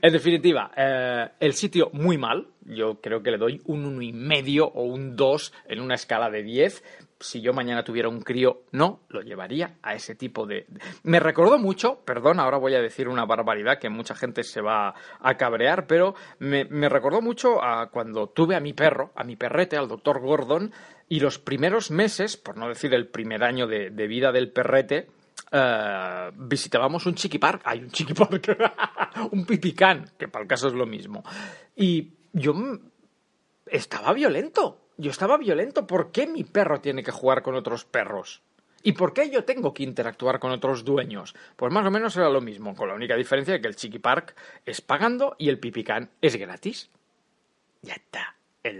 En 0.00 0.12
definitiva, 0.12 0.70
eh, 0.76 1.28
el 1.40 1.52
sitio 1.52 1.90
muy 1.92 2.16
mal. 2.18 2.48
Yo 2.64 3.00
creo 3.00 3.22
que 3.22 3.30
le 3.30 3.38
doy 3.38 3.60
un 3.66 3.84
uno 3.84 4.02
y 4.02 4.12
medio 4.12 4.66
o 4.66 4.84
un 4.84 5.16
2 5.16 5.52
en 5.66 5.80
una 5.80 5.94
escala 5.94 6.30
de 6.30 6.42
10. 6.42 6.82
Si 7.22 7.40
yo 7.40 7.52
mañana 7.52 7.84
tuviera 7.84 8.08
un 8.08 8.20
crío, 8.20 8.62
no, 8.72 9.00
lo 9.08 9.22
llevaría 9.22 9.76
a 9.82 9.94
ese 9.94 10.14
tipo 10.14 10.46
de... 10.46 10.66
Me 11.04 11.20
recordó 11.20 11.58
mucho, 11.58 12.00
perdón, 12.04 12.40
ahora 12.40 12.58
voy 12.58 12.74
a 12.74 12.82
decir 12.82 13.08
una 13.08 13.24
barbaridad 13.24 13.78
que 13.78 13.88
mucha 13.88 14.14
gente 14.14 14.42
se 14.42 14.60
va 14.60 14.94
a 15.20 15.36
cabrear, 15.36 15.86
pero 15.86 16.14
me, 16.40 16.64
recordó 16.88 17.22
mucho 17.22 17.62
a 17.62 17.90
cuando 17.90 18.28
tuve 18.28 18.56
a 18.56 18.60
mi 18.60 18.72
perro, 18.72 19.12
a 19.14 19.24
mi 19.24 19.36
perrete, 19.36 19.76
al 19.76 19.88
doctor 19.88 20.20
Gordon, 20.20 20.72
y 21.08 21.20
los 21.20 21.38
primeros 21.38 21.90
meses, 21.90 22.36
por 22.36 22.56
no 22.56 22.68
decir 22.68 22.92
el 22.92 23.06
primer 23.06 23.44
año 23.44 23.66
de, 23.66 23.90
vida 23.90 24.32
del 24.32 24.50
perrete, 24.50 25.08
eh, 25.52 26.30
visitábamos 26.34 27.06
un 27.06 27.14
chiqui 27.14 27.38
park, 27.38 27.62
hay 27.64 27.80
un 27.80 27.90
chiqui 27.90 28.14
park, 28.14 28.56
un 29.30 29.46
pipicán, 29.46 30.10
que 30.18 30.28
para 30.28 30.42
el 30.42 30.48
caso 30.48 30.68
es 30.68 30.74
lo 30.74 30.86
mismo. 30.86 31.22
Y 31.76 32.14
yo 32.32 32.54
estaba 33.66 34.12
violento, 34.12 34.81
yo 34.96 35.10
estaba 35.10 35.36
violento. 35.38 35.86
¿Por 35.86 36.12
qué 36.12 36.26
mi 36.26 36.44
perro 36.44 36.80
tiene 36.80 37.02
que 37.02 37.10
jugar 37.10 37.42
con 37.42 37.54
otros 37.54 37.84
perros? 37.84 38.42
¿Y 38.84 38.92
por 38.92 39.12
qué 39.12 39.30
yo 39.30 39.44
tengo 39.44 39.72
que 39.72 39.84
interactuar 39.84 40.40
con 40.40 40.50
otros 40.50 40.84
dueños? 40.84 41.34
Pues 41.56 41.72
más 41.72 41.86
o 41.86 41.90
menos 41.90 42.16
era 42.16 42.28
lo 42.28 42.40
mismo, 42.40 42.74
con 42.74 42.88
la 42.88 42.94
única 42.94 43.14
diferencia 43.16 43.54
de 43.54 43.60
que 43.60 43.68
el 43.68 43.76
chiqui 43.76 43.98
park 44.00 44.34
es 44.66 44.80
pagando 44.80 45.36
y 45.38 45.48
el 45.48 45.58
pipicán 45.60 46.10
es 46.20 46.34
gratis. 46.36 46.90
Ya 47.82 47.94
está. 47.94 48.36
Es 48.64 48.74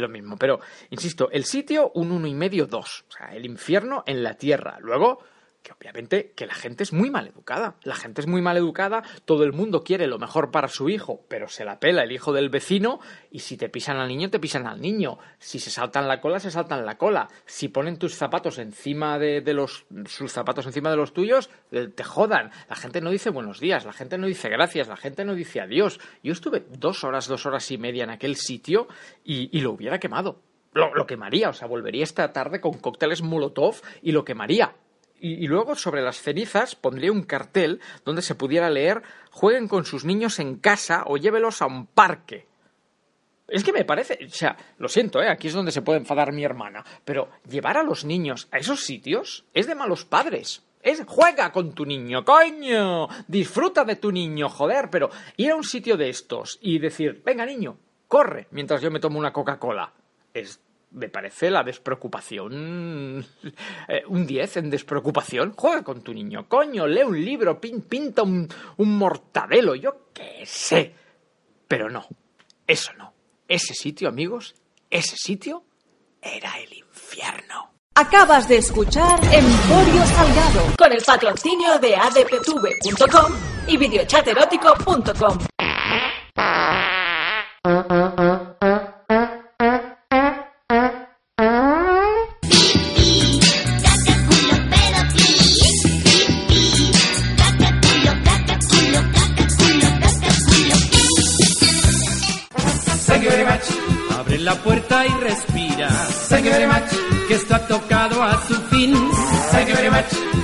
lo- 0.00 0.08
mismo. 0.08 0.36
Pero, 0.38 0.60
insisto, 0.90 1.30
el 1.30 1.44
sitio, 1.44 1.90
un 1.94 2.10
uno 2.10 2.26
y 2.26 2.34
medio, 2.34 2.66
dos. 2.66 3.04
O 3.08 3.12
sea, 3.12 3.34
el 3.34 3.44
infierno 3.44 4.02
en 4.06 4.22
la 4.22 4.34
tierra. 4.34 4.78
Luego, 4.80 5.22
que 5.66 5.72
obviamente 5.72 6.32
que 6.36 6.46
la 6.46 6.54
gente 6.54 6.84
es 6.84 6.92
muy 6.92 7.10
mal 7.10 7.26
educada. 7.26 7.74
La 7.82 7.96
gente 7.96 8.20
es 8.20 8.28
muy 8.28 8.40
mal 8.40 8.56
educada, 8.56 9.02
todo 9.24 9.42
el 9.42 9.52
mundo 9.52 9.82
quiere 9.82 10.06
lo 10.06 10.18
mejor 10.18 10.52
para 10.52 10.68
su 10.68 10.88
hijo, 10.88 11.24
pero 11.28 11.48
se 11.48 11.64
la 11.64 11.80
pela 11.80 12.04
el 12.04 12.12
hijo 12.12 12.32
del 12.32 12.50
vecino 12.50 13.00
y 13.32 13.40
si 13.40 13.56
te 13.56 13.68
pisan 13.68 13.96
al 13.96 14.06
niño, 14.06 14.30
te 14.30 14.38
pisan 14.38 14.68
al 14.68 14.80
niño. 14.80 15.18
Si 15.40 15.58
se 15.58 15.70
saltan 15.70 16.06
la 16.06 16.20
cola, 16.20 16.38
se 16.38 16.52
saltan 16.52 16.86
la 16.86 16.96
cola. 16.96 17.26
Si 17.46 17.66
ponen 17.66 17.98
tus 17.98 18.14
zapatos 18.14 18.58
encima 18.58 19.18
de, 19.18 19.42
los 19.54 19.86
sus 20.06 20.30
zapatos 20.30 20.66
encima 20.66 20.90
de 20.90 20.96
los 20.96 21.12
tuyos, 21.12 21.50
eh, 21.72 21.88
te 21.88 22.04
jodan. 22.04 22.52
La 22.68 22.76
gente 22.76 23.00
no 23.00 23.10
dice 23.10 23.30
buenos 23.30 23.58
días, 23.58 23.84
la 23.84 23.92
gente 23.92 24.18
no 24.18 24.28
dice 24.28 24.48
gracias, 24.48 24.86
la 24.86 24.96
gente 24.96 25.24
no 25.24 25.34
dice 25.34 25.60
adiós. 25.60 25.98
Yo 26.22 26.32
estuve 26.32 26.64
dos 26.78 27.02
horas, 27.02 27.26
dos 27.26 27.44
horas 27.44 27.68
y 27.72 27.78
media 27.78 28.04
en 28.04 28.10
aquel 28.10 28.36
sitio 28.36 28.86
y, 29.24 29.56
y 29.56 29.62
lo 29.62 29.72
hubiera 29.72 29.98
quemado. 29.98 30.40
Lo, 30.74 30.94
lo 30.94 31.06
quemaría, 31.06 31.48
o 31.48 31.52
sea, 31.54 31.66
volvería 31.66 32.04
esta 32.04 32.32
tarde 32.32 32.60
con 32.60 32.74
cócteles 32.74 33.22
Molotov 33.22 33.76
y 34.02 34.12
lo 34.12 34.24
quemaría. 34.24 34.76
Y, 35.18 35.46
luego 35.46 35.74
sobre 35.74 36.02
las 36.02 36.20
cenizas 36.20 36.74
pondría 36.74 37.12
un 37.12 37.22
cartel 37.22 37.80
donde 38.04 38.22
se 38.22 38.34
pudiera 38.34 38.70
leer 38.70 39.02
jueguen 39.30 39.68
con 39.68 39.84
sus 39.84 40.04
niños 40.04 40.38
en 40.38 40.56
casa 40.56 41.04
o 41.06 41.16
llévelos 41.16 41.62
a 41.62 41.66
un 41.66 41.86
parque. 41.86 42.46
Es 43.48 43.62
que 43.62 43.72
me 43.72 43.84
parece, 43.84 44.18
o 44.26 44.30
sea, 44.30 44.56
lo 44.78 44.88
siento, 44.88 45.22
¿eh? 45.22 45.28
aquí 45.28 45.48
es 45.48 45.54
donde 45.54 45.70
se 45.70 45.82
puede 45.82 46.00
enfadar 46.00 46.32
mi 46.32 46.44
hermana, 46.44 46.84
pero 47.04 47.28
llevar 47.48 47.76
a 47.76 47.84
los 47.84 48.04
niños 48.04 48.48
a 48.50 48.58
esos 48.58 48.84
sitios 48.84 49.44
es 49.54 49.66
de 49.66 49.74
malos 49.74 50.04
padres. 50.04 50.64
Es 50.82 51.02
juega 51.06 51.50
con 51.52 51.72
tu 51.72 51.84
niño, 51.84 52.24
coño, 52.24 53.08
disfruta 53.26 53.84
de 53.84 53.96
tu 53.96 54.12
niño, 54.12 54.48
joder, 54.48 54.88
pero 54.90 55.10
ir 55.36 55.50
a 55.50 55.56
un 55.56 55.64
sitio 55.64 55.96
de 55.96 56.08
estos 56.08 56.58
y 56.60 56.78
decir, 56.78 57.22
venga 57.24 57.46
niño, 57.46 57.78
corre, 58.08 58.48
mientras 58.50 58.80
yo 58.82 58.90
me 58.90 59.00
tomo 59.00 59.18
una 59.18 59.32
Coca-Cola, 59.32 59.92
es 60.32 60.60
me 60.92 61.08
parece 61.08 61.50
la 61.50 61.62
despreocupación. 61.62 63.26
eh, 63.88 64.02
un 64.08 64.26
10 64.26 64.56
en 64.58 64.70
despreocupación. 64.70 65.52
Juega 65.56 65.82
con 65.82 66.02
tu 66.02 66.12
niño, 66.14 66.48
coño, 66.48 66.86
lee 66.86 67.02
un 67.02 67.22
libro, 67.24 67.60
pin- 67.60 67.82
pinta 67.82 68.22
un, 68.22 68.48
mortadelo, 68.78 69.74
yo 69.74 70.08
qué 70.14 70.42
sé. 70.46 70.94
Pero 71.68 71.90
no, 71.90 72.06
eso 72.66 72.92
no. 72.94 73.12
Ese 73.48 73.74
sitio, 73.74 74.08
amigos, 74.08 74.54
ese 74.90 75.16
sitio 75.16 75.64
era 76.22 76.58
el 76.58 76.72
infierno. 76.72 77.72
Acabas 77.94 78.46
de 78.48 78.58
escuchar 78.58 79.18
Emporio 79.32 80.04
Salgado 80.04 80.66
Con 80.76 80.92
el 80.92 81.02
patrocinio 81.02 81.78
de 81.78 81.96
adptv.com 81.96 83.32
y 83.68 83.76
videochaterótico.com. 83.78 85.38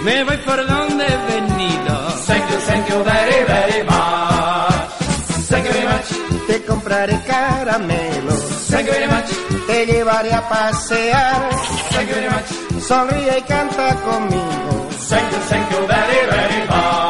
Me 0.05 0.25
voy 0.25 0.37
por 0.39 0.67
donde 0.67 1.05
he 1.07 1.17
venido. 1.33 1.95
Thank 2.27 2.51
you, 2.51 2.57
thank 2.67 2.89
you 2.89 3.05
very, 3.05 3.45
very 3.45 3.85
much. 3.85 4.89
Thank 5.49 5.67
you 5.67 5.73
very 5.73 5.87
much. 5.87 6.47
Te 6.49 6.63
compraré 6.65 7.21
caramelos, 7.27 8.41
Thank 8.71 8.87
you 8.89 8.93
very 8.93 9.07
much. 9.07 9.31
te 9.67 9.87
llevaré 9.87 10.33
a 10.33 10.49
pasear. 10.49 11.51
Thank 11.91 12.09
you 12.09 12.15
very 12.15 12.31
much. 12.31 12.83
Sonríe 12.83 13.39
y 13.39 13.43
canta 13.43 13.95
conmigo. 13.97 14.89
Thank 15.09 15.33
you, 15.33 15.39
thank 15.49 15.71
you 15.71 15.87
very, 15.87 16.27
very 16.31 16.67
much. 16.69 17.02